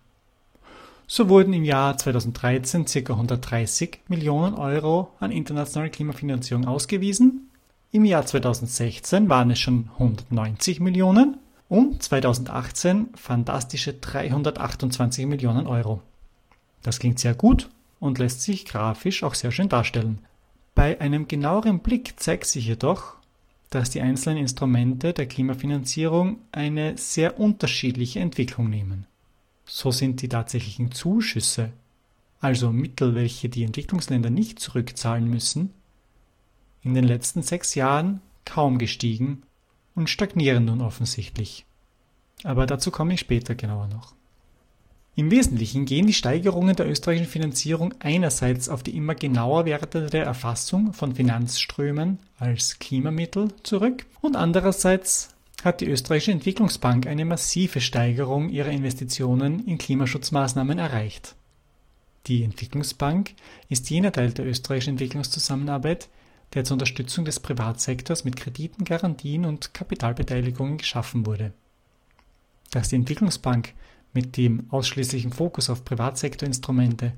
So 1.08 1.30
wurden 1.30 1.54
im 1.54 1.64
Jahr 1.64 1.98
2013 1.98 2.86
ca. 2.86 3.14
130 3.14 4.02
Millionen 4.08 4.54
Euro 4.54 5.10
an 5.20 5.32
internationale 5.32 5.90
Klimafinanzierung 5.90 6.66
ausgewiesen, 6.66 7.50
im 7.92 8.06
Jahr 8.06 8.26
2016 8.26 9.30
waren 9.30 9.52
es 9.52 9.60
schon 9.60 9.90
190 10.00 10.80
Millionen 10.80 11.38
und 11.74 12.04
2018 12.04 13.10
fantastische 13.16 13.94
328 13.94 15.26
Millionen 15.26 15.66
Euro. 15.66 16.04
Das 16.84 17.00
klingt 17.00 17.18
sehr 17.18 17.34
gut 17.34 17.72
und 18.00 18.20
lässt 18.20 18.44
sich 18.44 18.66
grafisch 18.66 19.24
auch 19.24 19.34
sehr 19.34 19.50
schön 19.50 19.70
darstellen. 19.70 20.20
Bei 20.76 21.02
einem 21.02 21.28
genaueren 21.28 21.80
Blick 21.80 22.20
zeigt 22.20 22.46
sich 22.46 22.68
jedoch, 22.68 23.16
dass 23.72 23.90
die 23.90 24.02
einzelnen 24.02 24.38
Instrumente 24.38 25.14
der 25.14 25.26
Klimafinanzierung 25.26 26.38
eine 26.52 26.96
sehr 26.96 27.40
unterschiedliche 27.40 28.20
Entwicklung 28.20 28.70
nehmen. 28.70 29.08
So 29.66 29.90
sind 29.90 30.22
die 30.22 30.30
tatsächlichen 30.30 30.92
Zuschüsse, 30.92 31.72
also 32.40 32.72
Mittel, 32.72 33.16
welche 33.16 33.50
die 33.50 33.64
Entwicklungsländer 33.64 34.30
nicht 34.30 34.60
zurückzahlen 34.60 35.28
müssen, 35.28 35.74
in 36.84 36.94
den 36.94 37.06
letzten 37.06 37.42
sechs 37.42 37.74
Jahren 37.74 38.22
kaum 38.46 38.78
gestiegen 38.78 39.42
und 39.96 40.10
stagnieren 40.10 40.66
nun 40.66 40.82
offensichtlich. 40.82 41.66
Aber 42.44 42.66
dazu 42.66 42.92
komme 42.92 43.14
ich 43.14 43.22
später 43.22 43.56
genauer 43.56 43.88
noch. 43.88 44.14
Im 45.16 45.30
Wesentlichen 45.30 45.86
gehen 45.86 46.08
die 46.08 46.14
Steigerungen 46.14 46.76
der 46.76 46.90
österreichischen 46.90 47.30
Finanzierung 47.30 47.94
einerseits 48.00 48.68
auf 48.68 48.82
die 48.82 48.98
immer 48.98 49.14
genauer 49.14 49.66
werdende 49.66 50.18
Erfassung 50.18 50.94
von 50.94 51.14
Finanzströmen 51.14 52.18
als 52.40 52.80
Klimamittel 52.80 53.50
zurück 53.62 54.08
und 54.22 54.36
andererseits 54.36 55.30
hat 55.64 55.82
die 55.82 55.88
österreichische 55.88 56.32
Entwicklungsbank 56.32 57.06
eine 57.06 57.26
massive 57.26 57.80
Steigerung 57.80 58.50
ihrer 58.50 58.72
Investitionen 58.72 59.66
in 59.68 59.78
Klimaschutzmaßnahmen 59.78 60.80
erreicht. 60.80 61.36
Die 62.26 62.44
Entwicklungsbank 62.44 63.34
ist 63.70 63.90
jener 63.90 64.12
Teil 64.12 64.32
der 64.32 64.46
österreichischen 64.46 64.92
Entwicklungszusammenarbeit, 64.92 66.10
der 66.54 66.64
zur 66.64 66.76
Unterstützung 66.76 67.26
des 67.26 67.40
Privatsektors 67.40 68.24
mit 68.24 68.36
Krediten, 68.36 68.86
Garantien 68.86 69.46
und 69.46 69.74
Kapitalbeteiligungen 69.74 70.78
geschaffen 70.78 71.26
wurde. 71.26 71.54
Dass 72.72 72.90
die 72.90 72.96
Entwicklungsbank 72.96 73.74
mit 74.14 74.38
dem 74.38 74.68
ausschließlichen 74.70 75.32
Fokus 75.32 75.70
auf 75.70 75.84
Privatsektorinstrumente 75.84 77.14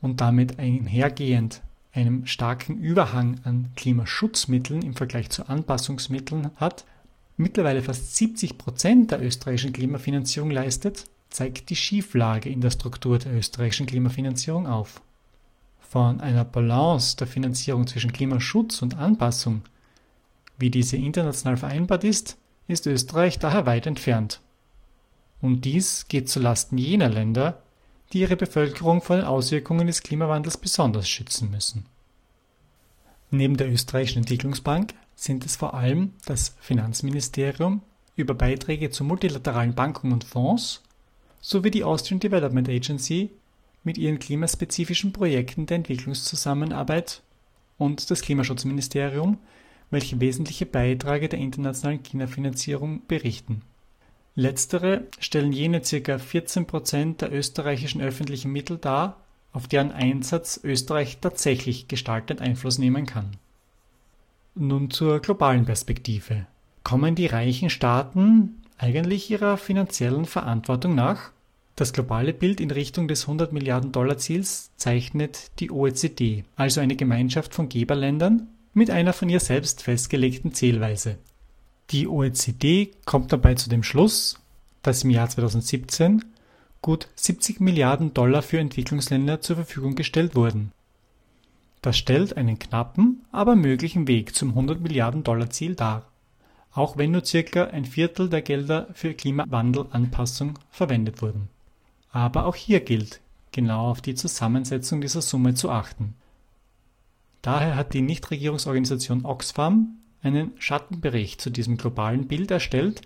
und 0.00 0.20
damit 0.20 0.58
einhergehend 0.58 1.62
einem 1.92 2.26
starken 2.26 2.78
Überhang 2.78 3.40
an 3.44 3.70
Klimaschutzmitteln 3.76 4.82
im 4.82 4.94
Vergleich 4.94 5.30
zu 5.30 5.48
Anpassungsmitteln 5.48 6.50
hat, 6.56 6.84
mittlerweile 7.36 7.82
fast 7.82 8.16
70 8.16 8.58
Prozent 8.58 9.12
der 9.12 9.22
österreichischen 9.22 9.72
Klimafinanzierung 9.72 10.50
leistet, 10.50 11.04
zeigt 11.30 11.70
die 11.70 11.76
Schieflage 11.76 12.48
in 12.48 12.60
der 12.60 12.70
Struktur 12.70 13.18
der 13.18 13.34
österreichischen 13.34 13.86
Klimafinanzierung 13.86 14.66
auf. 14.66 15.00
Von 15.94 16.20
einer 16.20 16.44
Balance 16.44 17.16
der 17.16 17.28
Finanzierung 17.28 17.86
zwischen 17.86 18.12
Klimaschutz 18.12 18.82
und 18.82 18.96
Anpassung, 18.96 19.62
wie 20.58 20.68
diese 20.68 20.96
international 20.96 21.56
vereinbart 21.56 22.02
ist, 22.02 22.36
ist 22.66 22.88
Österreich 22.88 23.38
daher 23.38 23.64
weit 23.64 23.86
entfernt 23.86 24.40
und 25.40 25.64
dies 25.64 26.08
geht 26.08 26.28
zulasten 26.28 26.78
jener 26.78 27.08
Länder, 27.08 27.62
die 28.12 28.22
ihre 28.22 28.34
Bevölkerung 28.34 29.02
vor 29.02 29.14
den 29.14 29.24
Auswirkungen 29.24 29.86
des 29.86 30.02
Klimawandels 30.02 30.56
besonders 30.56 31.08
schützen 31.08 31.52
müssen. 31.52 31.86
Neben 33.30 33.56
der 33.56 33.70
österreichischen 33.70 34.18
Entwicklungsbank 34.18 34.94
sind 35.14 35.46
es 35.46 35.54
vor 35.54 35.74
allem 35.74 36.10
das 36.26 36.56
Finanzministerium 36.58 37.82
über 38.16 38.34
Beiträge 38.34 38.90
zu 38.90 39.04
multilateralen 39.04 39.76
Banken 39.76 40.10
und 40.10 40.24
Fonds 40.24 40.82
sowie 41.40 41.70
die 41.70 41.84
Austrian 41.84 42.18
Development 42.18 42.68
Agency 42.68 43.30
mit 43.84 43.98
ihren 43.98 44.18
klimaspezifischen 44.18 45.12
Projekten 45.12 45.66
der 45.66 45.76
Entwicklungszusammenarbeit 45.76 47.22
und 47.78 48.10
das 48.10 48.22
Klimaschutzministerium, 48.22 49.38
welche 49.90 50.18
wesentliche 50.20 50.66
Beiträge 50.66 51.28
der 51.28 51.38
internationalen 51.38 52.02
Klimafinanzierung 52.02 53.02
berichten 53.06 53.62
Letztere 54.36 55.06
stellen 55.20 55.52
jene 55.52 55.80
ca. 55.80 56.18
14 56.18 56.66
Prozent 56.66 57.20
der 57.20 57.32
österreichischen 57.32 58.00
öffentlichen 58.00 58.50
Mittel 58.50 58.78
dar, 58.78 59.20
auf 59.52 59.68
deren 59.68 59.92
Einsatz 59.92 60.58
Österreich 60.64 61.18
tatsächlich 61.20 61.86
gestaltend 61.86 62.40
Einfluss 62.40 62.78
nehmen 62.78 63.06
kann. 63.06 63.36
Nun 64.56 64.90
zur 64.90 65.20
globalen 65.20 65.64
Perspektive. 65.66 66.46
Kommen 66.82 67.14
die 67.14 67.26
reichen 67.26 67.70
Staaten 67.70 68.60
eigentlich 68.76 69.30
ihrer 69.30 69.56
finanziellen 69.56 70.24
Verantwortung 70.24 70.96
nach? 70.96 71.30
Das 71.76 71.92
globale 71.92 72.32
Bild 72.32 72.60
in 72.60 72.70
Richtung 72.70 73.08
des 73.08 73.22
100 73.22 73.52
Milliarden 73.52 73.92
Dollar 73.92 74.18
Ziels 74.18 74.70
zeichnet 74.76 75.50
die 75.58 75.70
OECD, 75.70 76.44
also 76.56 76.80
eine 76.80 76.96
Gemeinschaft 76.96 77.54
von 77.54 77.68
Geberländern, 77.68 78.48
mit 78.72 78.90
einer 78.90 79.12
von 79.12 79.28
ihr 79.28 79.40
selbst 79.40 79.82
festgelegten 79.82 80.52
Zielweise 80.52 81.18
die 81.90 82.08
OECD 82.08 82.90
kommt 83.04 83.32
dabei 83.32 83.54
zu 83.54 83.68
dem 83.68 83.82
Schluss, 83.82 84.40
dass 84.82 85.04
im 85.04 85.10
Jahr 85.10 85.28
2017 85.28 86.24
gut 86.82 87.08
70 87.14 87.60
Milliarden 87.60 88.14
Dollar 88.14 88.42
für 88.42 88.58
Entwicklungsländer 88.58 89.40
zur 89.40 89.56
Verfügung 89.56 89.94
gestellt 89.94 90.34
wurden. 90.34 90.72
Das 91.82 91.96
stellt 91.96 92.36
einen 92.36 92.58
knappen, 92.58 93.24
aber 93.30 93.56
möglichen 93.56 94.08
Weg 94.08 94.34
zum 94.34 94.50
100 94.50 94.80
Milliarden 94.80 95.22
Dollar 95.22 95.50
Ziel 95.50 95.74
dar, 95.74 96.10
auch 96.72 96.96
wenn 96.96 97.10
nur 97.12 97.24
circa 97.24 97.64
ein 97.64 97.84
Viertel 97.84 98.28
der 98.28 98.42
Gelder 98.42 98.88
für 98.94 99.14
Klimawandelanpassung 99.14 100.58
verwendet 100.70 101.22
wurden. 101.22 101.48
Aber 102.14 102.46
auch 102.46 102.54
hier 102.54 102.78
gilt, 102.78 103.20
genau 103.50 103.90
auf 103.90 104.00
die 104.00 104.14
Zusammensetzung 104.14 105.00
dieser 105.00 105.20
Summe 105.20 105.54
zu 105.54 105.68
achten. 105.68 106.14
Daher 107.42 107.74
hat 107.74 107.92
die 107.92 108.02
Nichtregierungsorganisation 108.02 109.24
Oxfam 109.24 109.98
einen 110.22 110.52
Schattenbericht 110.60 111.40
zu 111.40 111.50
diesem 111.50 111.76
globalen 111.76 112.28
Bild 112.28 112.52
erstellt, 112.52 113.02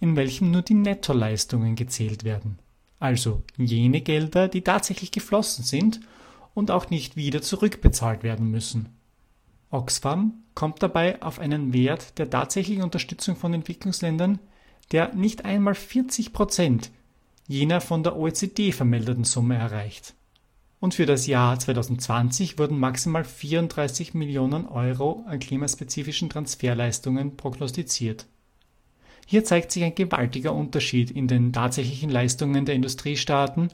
in 0.00 0.16
welchem 0.16 0.50
nur 0.50 0.62
die 0.62 0.74
Nettoleistungen 0.74 1.76
gezählt 1.76 2.24
werden, 2.24 2.58
also 2.98 3.44
jene 3.56 4.00
Gelder, 4.00 4.48
die 4.48 4.62
tatsächlich 4.62 5.12
geflossen 5.12 5.64
sind 5.64 6.00
und 6.54 6.72
auch 6.72 6.90
nicht 6.90 7.14
wieder 7.14 7.40
zurückbezahlt 7.40 8.24
werden 8.24 8.50
müssen. 8.50 8.88
Oxfam 9.70 10.42
kommt 10.56 10.82
dabei 10.82 11.22
auf 11.22 11.38
einen 11.38 11.72
Wert 11.72 12.18
der 12.18 12.30
tatsächlichen 12.30 12.82
Unterstützung 12.82 13.36
von 13.36 13.54
Entwicklungsländern, 13.54 14.40
der 14.90 15.14
nicht 15.14 15.44
einmal 15.44 15.76
40 15.76 16.32
Prozent 16.32 16.90
jener 17.46 17.80
von 17.80 18.02
der 18.02 18.16
OECD 18.16 18.72
vermeldeten 18.72 19.24
Summe 19.24 19.56
erreicht. 19.56 20.14
Und 20.80 20.94
für 20.94 21.06
das 21.06 21.26
Jahr 21.26 21.58
2020 21.58 22.58
wurden 22.58 22.78
maximal 22.78 23.24
34 23.24 24.14
Millionen 24.14 24.66
Euro 24.66 25.24
an 25.26 25.38
klimaspezifischen 25.38 26.28
Transferleistungen 26.28 27.36
prognostiziert. 27.36 28.26
Hier 29.26 29.44
zeigt 29.44 29.72
sich 29.72 29.84
ein 29.84 29.94
gewaltiger 29.94 30.52
Unterschied 30.52 31.10
in 31.10 31.28
den 31.28 31.52
tatsächlichen 31.52 32.10
Leistungen 32.10 32.66
der 32.66 32.74
Industriestaaten 32.74 33.70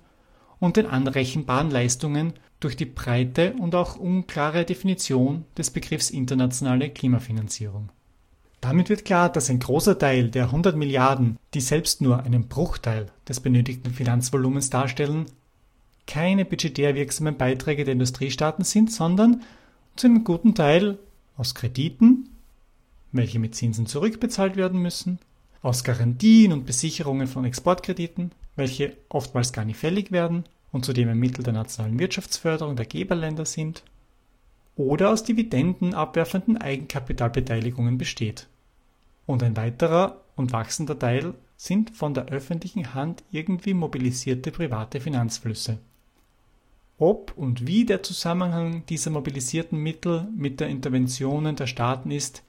und 0.61 0.77
den 0.77 0.87
anrechenbaren 0.87 1.71
Leistungen 1.71 2.35
durch 2.61 2.77
die 2.77 2.85
breite 2.85 3.55
und 3.55 3.75
auch 3.75 3.97
unklare 3.97 4.65
Definition 4.65 5.45
des 5.57 5.71
Begriffs 5.71 6.11
internationale 6.11 6.91
Klimafinanzierung. 6.91 7.91
Damit 8.61 8.91
wird 8.91 9.05
klar, 9.05 9.31
dass 9.31 9.49
ein 9.49 9.59
großer 9.59 9.99
Teil 9.99 10.31
der 10.31 10.45
100 10.45 10.77
Milliarden, 10.77 11.39
die 11.55 11.61
selbst 11.61 12.03
nur 12.03 12.23
einen 12.25 12.49
Bruchteil 12.49 13.07
des 13.27 13.41
benötigten 13.41 13.93
Finanzvolumens 13.93 14.69
darstellen, 14.69 15.27
keine 16.07 16.45
budgetär 16.45 16.95
wirksamen 16.95 17.37
Beiträge 17.37 17.85
der 17.85 17.93
Industriestaaten 17.93 18.65
sind, 18.65 18.93
sondern 18.93 19.43
zu 19.97 20.09
einem 20.09 20.25
guten 20.25 20.55
Teil 20.55 20.99
aus 21.37 21.55
Krediten, 21.55 22.29
welche 23.13 23.39
mit 23.39 23.55
Zinsen 23.55 23.87
zurückbezahlt 23.87 24.57
werden 24.57 24.83
müssen, 24.83 25.19
aus 25.63 25.85
Garantien 25.85 26.53
und 26.53 26.67
Besicherungen 26.67 27.27
von 27.27 27.45
Exportkrediten, 27.45 28.33
welche 28.57 28.97
oftmals 29.09 29.53
gar 29.53 29.65
nicht 29.65 29.79
fällig 29.79 30.13
werden 30.13 30.45
und 30.73 30.85
zudem 30.85 31.09
ein 31.09 31.19
Mittel 31.19 31.43
der 31.43 31.53
nationalen 31.53 31.99
Wirtschaftsförderung 31.99 32.77
der 32.77 32.87
Geberländer 32.87 33.47
sind, 33.47 33.83
oder 34.81 35.11
aus 35.11 35.25
Dividenden 35.25 35.93
abwerfenden 35.95 36.57
Eigenkapitalbeteiligungen 36.57 37.99
besteht. 37.99 38.49
Und 39.27 39.43
ein 39.43 39.57
weiterer 39.57 40.23
und 40.37 40.53
wachsender 40.53 40.99
Teil 40.99 41.35
sind 41.57 41.91
von 41.91 42.15
der 42.15 42.27
öffentlichen 42.27 42.95
Hand 42.95 43.23
irgendwie 43.31 43.75
mobilisierte 43.75 44.51
private 44.51 44.99
Finanzflüsse. 45.01 45.79
Ob 46.99 47.37
und 47.37 47.67
wie 47.67 47.85
der 47.85 48.03
Zusammenhang 48.03 48.85
dieser 48.87 49.11
mobilisierten 49.11 49.79
Mittel 49.79 50.27
mit 50.35 50.61
der 50.61 50.69
Interventionen 50.69 51.57
der 51.57 51.67
Staaten 51.67 52.11
ist, 52.11 52.43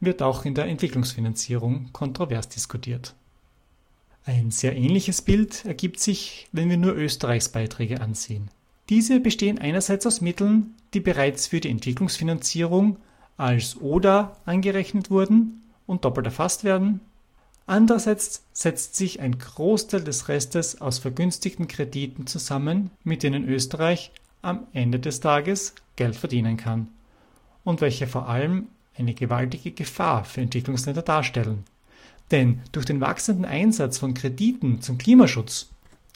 wird 0.00 0.22
auch 0.22 0.46
in 0.46 0.54
der 0.54 0.64
Entwicklungsfinanzierung 0.66 1.90
kontrovers 1.92 2.48
diskutiert. 2.48 3.14
Ein 4.24 4.50
sehr 4.50 4.74
ähnliches 4.76 5.20
Bild 5.20 5.66
ergibt 5.66 6.00
sich, 6.00 6.48
wenn 6.52 6.70
wir 6.70 6.78
nur 6.78 6.94
Österreichs 6.94 7.50
Beiträge 7.50 8.00
ansehen. 8.00 8.50
Diese 8.90 9.20
bestehen 9.20 9.60
einerseits 9.60 10.04
aus 10.04 10.20
Mitteln, 10.20 10.74
die 10.94 11.00
bereits 11.00 11.46
für 11.46 11.60
die 11.60 11.70
Entwicklungsfinanzierung 11.70 12.96
als 13.36 13.80
ODA 13.80 14.36
angerechnet 14.44 15.10
wurden 15.10 15.62
und 15.86 16.04
doppelt 16.04 16.26
erfasst 16.26 16.64
werden. 16.64 17.00
Andererseits 17.66 18.42
setzt 18.52 18.96
sich 18.96 19.20
ein 19.20 19.38
Großteil 19.38 20.02
des 20.02 20.28
Restes 20.28 20.80
aus 20.80 20.98
vergünstigten 20.98 21.68
Krediten 21.68 22.26
zusammen, 22.26 22.90
mit 23.04 23.22
denen 23.22 23.48
Österreich 23.48 24.10
am 24.42 24.66
Ende 24.72 24.98
des 24.98 25.20
Tages 25.20 25.76
Geld 25.94 26.16
verdienen 26.16 26.56
kann 26.56 26.88
und 27.62 27.80
welche 27.80 28.08
vor 28.08 28.28
allem 28.28 28.66
eine 28.98 29.14
gewaltige 29.14 29.70
Gefahr 29.70 30.24
für 30.24 30.40
Entwicklungsländer 30.40 31.02
darstellen. 31.02 31.62
Denn 32.32 32.60
durch 32.72 32.86
den 32.86 33.00
wachsenden 33.00 33.44
Einsatz 33.44 33.98
von 33.98 34.14
Krediten 34.14 34.82
zum 34.82 34.98
Klimaschutz 34.98 35.68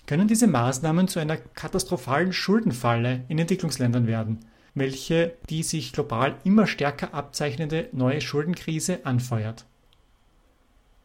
können 0.07 0.29
diese 0.29 0.47
Maßnahmen 0.47 1.09
zu 1.09 1.19
einer 1.19 1.37
katastrophalen 1.37 2.33
Schuldenfalle 2.33 3.25
in 3.29 3.39
Entwicklungsländern 3.39 4.07
werden, 4.07 4.41
welche 4.75 5.35
die 5.49 5.63
sich 5.63 5.93
global 5.93 6.37
immer 6.45 6.67
stärker 6.67 7.15
abzeichnende 7.15 7.89
neue 7.93 8.21
Schuldenkrise 8.21 9.01
anfeuert. 9.05 9.65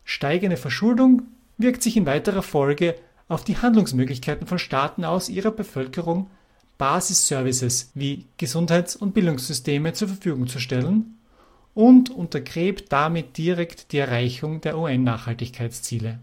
Steigende 0.04 0.58
Verschuldung 0.58 1.24
wirkt 1.58 1.84
sich 1.84 1.96
in 1.96 2.06
weiterer 2.06 2.42
Folge 2.42 2.96
auf 3.28 3.44
die 3.44 3.58
Handlungsmöglichkeiten 3.58 4.48
von 4.48 4.60
Staaten 4.60 5.06
aus, 5.06 5.30
ihrer 5.30 5.52
Bevölkerung 5.52 6.30
Basisservices 6.80 7.92
wie 7.94 8.26
Gesundheits- 8.38 8.96
und 8.96 9.14
Bildungssysteme 9.14 9.94
zur 9.94 10.08
Verfügung 10.08 10.48
zu 10.48 10.60
stellen 10.60 11.18
und 11.76 12.10
untergräbt 12.10 12.92
damit 12.92 13.38
direkt 13.38 13.92
die 13.92 14.00
Erreichung 14.00 14.62
der 14.62 14.78
UN-Nachhaltigkeitsziele. 14.78 16.20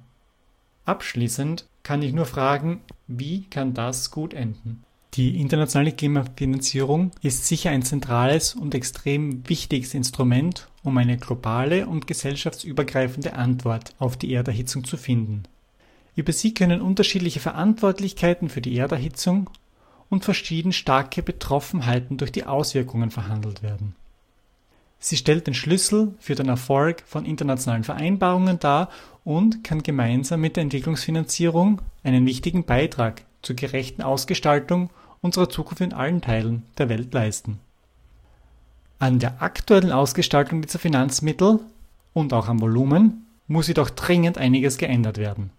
Abschließend 0.84 1.66
kann 1.86 2.02
ich 2.02 2.12
nur 2.12 2.26
fragen, 2.26 2.80
wie 3.06 3.44
kann 3.44 3.72
das 3.72 4.10
gut 4.10 4.34
enden? 4.34 4.82
Die 5.14 5.40
internationale 5.40 5.92
Klimafinanzierung 5.92 7.12
ist 7.22 7.46
sicher 7.46 7.70
ein 7.70 7.82
zentrales 7.82 8.56
und 8.56 8.74
extrem 8.74 9.48
wichtiges 9.48 9.94
Instrument, 9.94 10.66
um 10.82 10.98
eine 10.98 11.16
globale 11.16 11.86
und 11.86 12.08
gesellschaftsübergreifende 12.08 13.34
Antwort 13.34 13.94
auf 14.00 14.16
die 14.16 14.32
Erderhitzung 14.32 14.82
zu 14.82 14.96
finden. 14.96 15.44
Über 16.16 16.32
sie 16.32 16.54
können 16.54 16.80
unterschiedliche 16.80 17.38
Verantwortlichkeiten 17.38 18.48
für 18.48 18.60
die 18.60 18.76
Erderhitzung 18.76 19.48
und 20.10 20.24
verschieden 20.24 20.72
starke 20.72 21.22
Betroffenheiten 21.22 22.16
durch 22.16 22.32
die 22.32 22.46
Auswirkungen 22.46 23.12
verhandelt 23.12 23.62
werden. 23.62 23.94
Sie 24.98 25.16
stellt 25.16 25.46
den 25.46 25.54
Schlüssel 25.54 26.16
für 26.18 26.34
den 26.34 26.48
Erfolg 26.48 27.04
von 27.06 27.24
internationalen 27.26 27.84
Vereinbarungen 27.84 28.58
dar 28.58 28.88
und 29.26 29.64
kann 29.64 29.82
gemeinsam 29.82 30.40
mit 30.40 30.54
der 30.54 30.62
Entwicklungsfinanzierung 30.62 31.82
einen 32.04 32.26
wichtigen 32.26 32.64
Beitrag 32.64 33.24
zur 33.42 33.56
gerechten 33.56 34.00
Ausgestaltung 34.00 34.88
unserer 35.20 35.50
Zukunft 35.50 35.80
in 35.80 35.92
allen 35.92 36.20
Teilen 36.20 36.62
der 36.78 36.88
Welt 36.88 37.12
leisten. 37.12 37.58
An 39.00 39.18
der 39.18 39.42
aktuellen 39.42 39.90
Ausgestaltung 39.90 40.62
dieser 40.62 40.78
Finanzmittel 40.78 41.58
und 42.14 42.32
auch 42.32 42.46
am 42.48 42.60
Volumen 42.60 43.26
muss 43.48 43.66
jedoch 43.66 43.90
dringend 43.90 44.38
einiges 44.38 44.78
geändert 44.78 45.18
werden. 45.18 45.50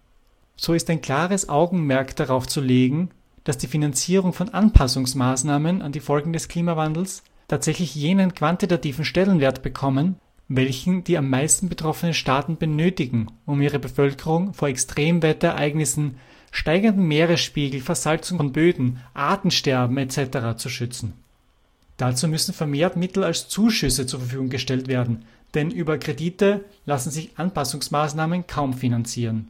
So 0.56 0.72
ist 0.72 0.88
ein 0.88 1.02
klares 1.02 1.50
Augenmerk 1.50 2.16
darauf 2.16 2.46
zu 2.46 2.62
legen, 2.62 3.10
dass 3.44 3.58
die 3.58 3.66
Finanzierung 3.66 4.32
von 4.32 4.48
Anpassungsmaßnahmen 4.48 5.82
an 5.82 5.92
die 5.92 6.00
Folgen 6.00 6.32
des 6.32 6.48
Klimawandels 6.48 7.22
tatsächlich 7.48 7.94
jenen 7.94 8.34
quantitativen 8.34 9.04
Stellenwert 9.04 9.62
bekommen, 9.62 10.16
welchen 10.48 11.04
die 11.04 11.18
am 11.18 11.28
meisten 11.28 11.68
betroffenen 11.68 12.14
Staaten 12.14 12.56
benötigen, 12.56 13.28
um 13.44 13.60
ihre 13.60 13.78
Bevölkerung 13.78 14.54
vor 14.54 14.68
Extremwetterereignissen 14.68 16.16
steigenden 16.50 17.06
Meeresspiegel, 17.06 17.80
Versalzung 17.80 18.38
von 18.38 18.52
Böden, 18.52 19.00
Artensterben 19.12 19.98
etc. 19.98 20.56
zu 20.56 20.70
schützen. 20.70 21.12
Dazu 21.98 22.28
müssen 22.28 22.54
vermehrt 22.54 22.96
Mittel 22.96 23.24
als 23.24 23.48
Zuschüsse 23.48 24.06
zur 24.06 24.20
Verfügung 24.20 24.48
gestellt 24.48 24.88
werden, 24.88 25.24
denn 25.54 25.70
über 25.70 25.98
Kredite 25.98 26.64
lassen 26.86 27.10
sich 27.10 27.32
Anpassungsmaßnahmen 27.36 28.46
kaum 28.46 28.72
finanzieren. 28.72 29.48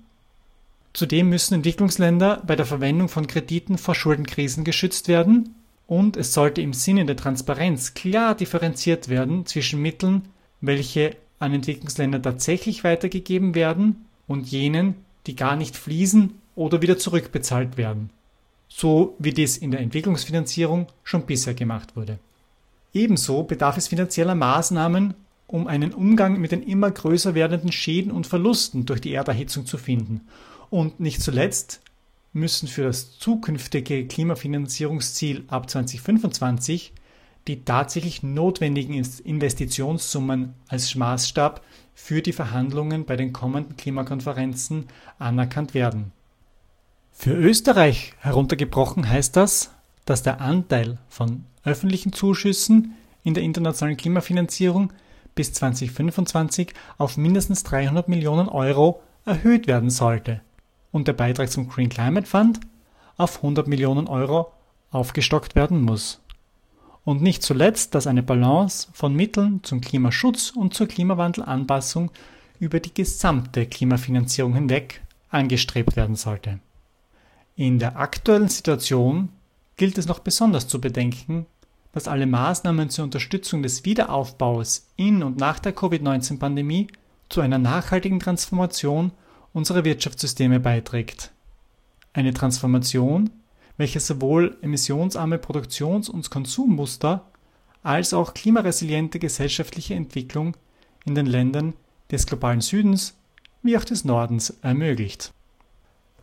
Zudem 0.95 1.29
müssen 1.29 1.55
Entwicklungsländer 1.55 2.43
bei 2.47 2.57
der 2.57 2.67
Verwendung 2.67 3.09
von 3.09 3.27
Krediten 3.27 3.79
vor 3.79 3.95
Schuldenkrisen 3.95 4.65
geschützt 4.65 5.07
werden 5.07 5.55
und 5.87 6.17
es 6.17 6.33
sollte 6.33 6.61
im 6.61 6.73
Sinne 6.73 7.07
der 7.07 7.17
Transparenz 7.17 7.95
klar 7.95 8.35
differenziert 8.35 9.09
werden 9.09 9.47
zwischen 9.47 9.81
Mitteln, 9.81 10.23
welche 10.61 11.17
an 11.39 11.55
Entwicklungsländer 11.55 12.21
tatsächlich 12.21 12.85
weitergegeben 12.85 13.55
werden 13.55 14.07
und 14.27 14.49
jenen, 14.49 14.97
die 15.27 15.37
gar 15.37 15.57
nicht 15.57 15.77
fließen 15.77 16.35
oder 16.57 16.83
wieder 16.83 16.99
zurückbezahlt 16.99 17.77
werden, 17.77 18.11
so 18.69 19.15
wie 19.19 19.33
dies 19.33 19.57
in 19.57 19.71
der 19.71 19.81
Entwicklungsfinanzierung 19.81 20.87
schon 21.05 21.27
bisher 21.27 21.55
gemacht 21.55 21.97
wurde. 21.97 22.19
Ebenso 22.93 23.45
bedarf 23.45 23.77
es 23.77 23.89
finanzieller 23.89 24.35
Maßnahmen, 24.35 25.15
um 25.47 25.67
einen 25.67 25.95
Umgang 25.95 26.41
mit 26.41 26.53
den 26.53 26.63
immer 26.63 26.91
größer 26.91 27.35
werdenden 27.35 27.73
Schäden 27.73 28.11
und 28.11 28.27
Verlusten 28.27 28.87
durch 28.87 29.01
die 29.01 29.13
Erderhitzung 29.13 29.67
zu 29.67 29.79
finden. 29.79 30.23
Und 30.71 31.01
nicht 31.01 31.23
zuletzt 31.23 31.81
müssen 32.33 32.69
für 32.69 32.83
das 32.83 33.19
zukünftige 33.19 34.07
Klimafinanzierungsziel 34.07 35.45
ab 35.49 35.71
2025 35.71 36.93
die 37.49 37.65
tatsächlich 37.65 38.23
notwendigen 38.23 38.95
Investitionssummen 38.95 40.55
als 40.69 40.95
Maßstab 40.95 41.63
für 41.95 42.23
die 42.23 42.33
Verhandlungen 42.33 43.07
bei 43.07 43.17
den 43.17 43.33
kommenden 43.33 43.77
Klimakonferenzen 43.77 44.87
anerkannt 45.19 45.75
werden. 45.75 46.13
Für 47.13 47.33
Österreich 47.33 48.13
heruntergebrochen 48.21 49.09
heißt 49.09 49.35
das, 49.35 49.73
dass 50.05 50.23
der 50.23 50.41
Anteil 50.41 50.99
von 51.09 51.45
öffentlichen 51.65 52.13
Zuschüssen 52.13 52.95
in 53.25 53.35
der 53.35 53.43
internationalen 53.43 53.97
Klimafinanzierung 53.97 54.93
bis 55.35 55.53
2025 55.53 56.75
auf 56.99 57.17
mindestens 57.17 57.65
300 57.65 58.09
Millionen 58.09 58.49
Euro 58.49 59.03
erhöht 59.25 59.67
werden 59.67 59.91
sollte 59.91 60.41
und 60.93 61.09
der 61.09 61.13
Beitrag 61.15 61.51
zum 61.51 61.69
Green 61.69 61.89
Climate 61.89 62.27
Fund 62.27 62.61
auf 63.17 63.37
100 63.37 63.67
Millionen 63.67 64.07
Euro 64.07 64.53
aufgestockt 64.91 65.55
werden 65.55 65.83
muss. 65.83 66.21
Und 67.09 67.23
nicht 67.23 67.43
zuletzt, 67.43 67.95
dass 67.95 68.07
eine 68.07 68.23
Balance 68.23 68.89
von 68.93 69.15
Mitteln 69.15 69.65
zum 69.65 69.81
Klimaschutz 69.81 70.51
und 70.51 70.75
zur 70.75 70.89
Klimawandelanpassung 70.89 72.11
über 72.61 72.81
die 72.81 72.93
gesamte 72.93 73.65
Klimafinanzierung 73.65 74.53
hinweg 74.53 75.01
angestrebt 75.31 75.97
werden 75.97 76.17
sollte. 76.17 76.59
In 77.57 77.79
der 77.79 77.97
aktuellen 77.97 78.49
Situation 78.49 79.31
gilt 79.79 79.97
es 79.97 80.07
noch 80.07 80.19
besonders 80.19 80.69
zu 80.69 80.83
bedenken, 80.83 81.47
dass 81.93 82.09
alle 82.09 82.27
Maßnahmen 82.27 82.91
zur 82.91 83.05
Unterstützung 83.05 83.63
des 83.63 83.87
Wiederaufbaus 83.87 84.91
in 84.97 85.23
und 85.23 85.39
nach 85.39 85.61
der 85.61 85.73
Covid-19-Pandemie 85.73 86.89
zu 87.31 87.41
einer 87.41 87.57
nachhaltigen 87.57 88.21
Transformation 88.21 89.13
unserer 89.55 89.87
Wirtschaftssysteme 89.87 90.61
beiträgt. 90.61 91.31
Eine 92.13 92.35
Transformation, 92.35 93.31
welche 93.79 94.01
sowohl 94.01 94.59
emissionsarme 94.61 95.39
Produktions- 95.39 96.11
und 96.11 96.31
Konsummuster 96.31 97.25
als 97.83 98.13
auch 98.13 98.35
klimaresiliente 98.35 99.19
gesellschaftliche 99.19 99.95
Entwicklung 99.95 100.57
in 101.07 101.15
den 101.15 101.27
Ländern 101.27 101.73
des 102.11 102.27
globalen 102.27 102.61
Südens 102.61 103.17
wie 103.63 103.79
auch 103.79 103.85
des 103.85 104.05
Nordens 104.05 104.59
ermöglicht. 104.63 105.33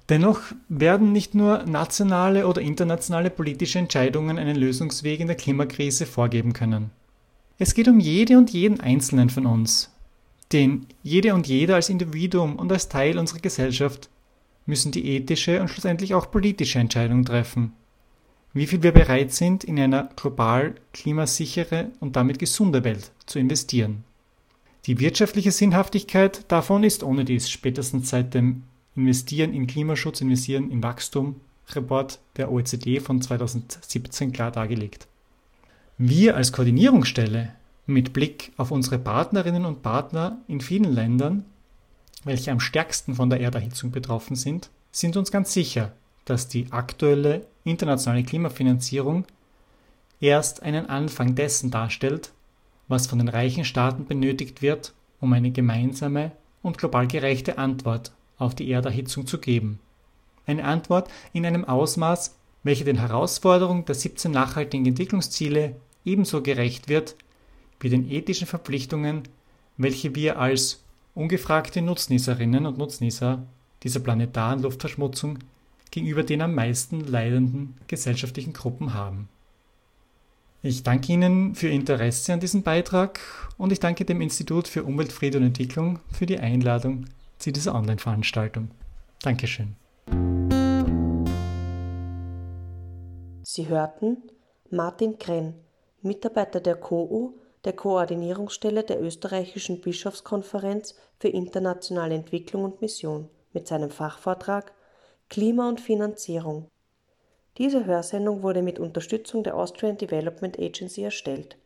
Dennoch 0.10 0.40
werden 0.70 1.12
nicht 1.12 1.34
nur 1.34 1.64
nationale 1.64 2.46
oder 2.48 2.62
internationale 2.62 3.32
politische 3.32 3.80
Entscheidungen 3.80 4.38
einen 4.38 4.56
Lösungsweg 4.56 5.20
in 5.20 5.28
der 5.28 5.36
Klimakrise 5.36 6.06
vorgeben 6.06 6.54
können. 6.54 6.92
Es 7.58 7.74
geht 7.74 7.88
um 7.88 8.00
jede 8.00 8.38
und 8.38 8.52
jeden 8.52 8.80
Einzelnen 8.82 9.30
von 9.30 9.46
uns. 9.46 9.92
Denn 10.52 10.86
jede 11.02 11.34
und 11.34 11.48
jeder 11.48 11.76
als 11.76 11.90
Individuum 11.90 12.58
und 12.58 12.72
als 12.72 12.88
Teil 12.88 13.18
unserer 13.18 13.40
Gesellschaft 13.40 14.10
müssen 14.66 14.92
die 14.92 15.08
ethische 15.16 15.62
und 15.62 15.70
schlussendlich 15.70 16.14
auch 16.14 16.32
politische 16.32 16.80
Entscheidung 16.80 17.26
treffen. 17.26 17.74
Wie 18.54 18.68
viel 18.68 18.84
wir 18.84 18.94
bereit 18.94 19.34
sind, 19.34 19.64
in 19.64 19.80
einer 19.80 20.10
global 20.16 20.76
klimasichere 20.94 21.92
und 22.00 22.16
damit 22.16 22.40
gesunde 22.40 22.84
Welt 22.84 23.12
zu 23.26 23.38
investieren. 23.38 24.04
Die 24.86 25.00
wirtschaftliche 25.00 25.52
Sinnhaftigkeit 25.52 26.50
davon 26.50 26.84
ist 26.84 27.04
ohne 27.04 27.26
dies 27.26 27.50
spätestens 27.50 28.10
seit 28.10 28.34
dem 28.34 28.64
Investieren 28.96 29.54
in 29.54 29.68
Klimaschutz, 29.68 30.22
Investieren 30.22 30.72
in 30.72 30.82
Wachstum 30.82 31.36
Report 31.74 32.20
der 32.38 32.52
OECD 32.52 33.00
von 33.00 33.22
2017 33.22 34.32
klar 34.32 34.52
dargelegt. 34.52 35.08
Wir 35.98 36.36
als 36.36 36.52
Koordinierungsstelle 36.52 37.54
mit 37.88 38.14
Blick 38.14 38.52
auf 38.58 38.72
unsere 38.72 39.00
Partnerinnen 39.00 39.66
und 39.66 39.82
Partner 39.82 40.40
in 40.48 40.62
vielen 40.62 40.94
Ländern, 40.94 41.46
welche 42.26 42.52
am 42.52 42.60
stärksten 42.60 43.16
von 43.16 43.30
der 43.30 43.40
Erderhitzung 43.40 43.92
betroffen 43.92 44.36
sind, 44.36 44.70
sind 44.92 45.16
uns 45.16 45.32
ganz 45.32 45.54
sicher, 45.54 45.94
dass 46.26 46.48
die 46.48 46.68
aktuelle 46.72 47.46
internationale 47.64 48.24
Klimafinanzierung 48.24 49.26
erst 50.20 50.64
einen 50.64 50.88
Anfang 50.88 51.36
dessen 51.36 51.72
darstellt, 51.72 52.32
was 52.88 53.08
von 53.08 53.20
den 53.20 53.30
reichen 53.30 53.64
Staaten 53.64 54.06
benötigt 54.06 54.62
wird, 54.62 54.94
um 55.22 55.32
eine 55.34 55.52
gemeinsame 55.52 56.32
und 56.62 56.78
global 56.78 57.08
gerechte 57.08 57.58
Antwort 57.58 58.12
auf 58.38 58.56
die 58.56 58.70
Erderhitzung 58.70 59.28
zu 59.28 59.38
geben. 59.40 59.80
Eine 60.46 60.66
Antwort 60.66 61.10
in 61.32 61.46
einem 61.46 61.66
Ausmaß, 61.66 62.36
welche 62.64 62.84
den 62.84 62.98
Herausforderungen 62.98 63.86
der 63.86 63.96
17 63.96 64.32
nachhaltigen 64.32 64.86
Entwicklungsziele 64.86 65.76
ebenso 66.04 66.42
gerecht 66.42 66.90
wird 66.90 67.16
wie 67.80 67.90
den 67.90 68.10
ethischen 68.10 68.48
Verpflichtungen, 68.48 69.24
welche 69.78 70.16
wir 70.16 70.40
als 70.40 70.85
ungefragte 71.16 71.82
Nutznießerinnen 71.82 72.66
und 72.66 72.78
Nutznießer 72.78 73.42
dieser 73.84 74.00
planetaren 74.02 74.62
Luftverschmutzung 74.62 75.40
gegenüber 75.90 76.24
den 76.24 76.42
am 76.42 76.54
meisten 76.54 77.00
leidenden 77.00 77.78
gesellschaftlichen 77.88 78.54
Gruppen 78.54 78.94
haben. 78.94 79.30
Ich 80.62 80.84
danke 80.84 81.14
Ihnen 81.14 81.56
für 81.56 81.68
Ihr 81.68 81.74
Interesse 81.74 82.34
an 82.34 82.40
diesem 82.40 82.64
Beitrag 82.64 83.20
und 83.58 83.72
ich 83.72 83.80
danke 83.80 84.04
dem 84.04 84.20
Institut 84.20 84.68
für 84.68 84.84
Umwelt, 84.84 85.12
Friede 85.12 85.38
und 85.38 85.46
Entwicklung 85.46 86.00
für 86.12 86.26
die 86.26 86.40
Einladung 86.40 87.06
zu 87.38 87.52
dieser 87.52 87.76
Online-Veranstaltung. 87.76 88.72
Dankeschön. 89.22 89.76
Sie 93.44 93.70
hörten 93.70 94.18
Martin 94.70 95.18
Krenn, 95.18 95.54
Mitarbeiter 96.02 96.60
der 96.60 96.76
KOU, 96.76 97.36
der 97.66 97.74
Koordinierungsstelle 97.74 98.84
der 98.84 99.02
Österreichischen 99.02 99.82
Bischofskonferenz 99.82 100.96
für 101.20 101.30
internationale 101.30 102.16
Entwicklung 102.16 102.64
und 102.64 102.82
Mission, 102.82 103.30
mit 103.52 103.68
seinem 103.68 103.90
Fachvortrag 103.90 104.72
Klima 105.30 105.68
und 105.68 105.82
Finanzierung 105.82 106.70
diese 107.58 107.86
Hörsendung 107.86 108.44
wurde 108.44 108.62
mit 108.62 108.80
Unterstützung 108.80 109.44
der 109.44 109.56
Austrian 109.56 109.98
Development 109.98 110.60
Agency 110.60 111.04
erstellt. 111.04 111.58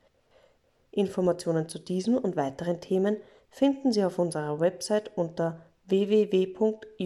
Informationen 0.91 1.67
zu 1.67 1.79
diesem 1.79 2.15
und 2.17 2.35
weiteren 2.35 2.79
Themen 2.79 3.17
finden 3.49 3.91
Sie 3.91 4.03
auf 4.03 4.19
unserer 4.19 4.59
Website 4.59 5.09
unter 5.15 5.65
www.jufe.at. 5.85 6.97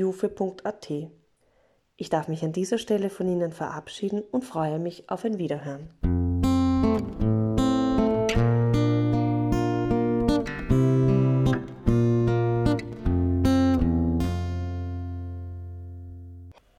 Ich 1.95 2.09
darf 2.09 2.27
mich 2.27 2.43
an 2.43 2.51
dieser 2.51 2.77
Stelle 2.77 3.09
von 3.09 3.29
Ihnen 3.29 3.53
verabschieden 3.53 4.21
und 4.31 4.43
freue 4.43 4.79
mich 4.79 5.09
auf 5.09 5.23
ein 5.23 5.37
Wiederhören. 5.37 6.22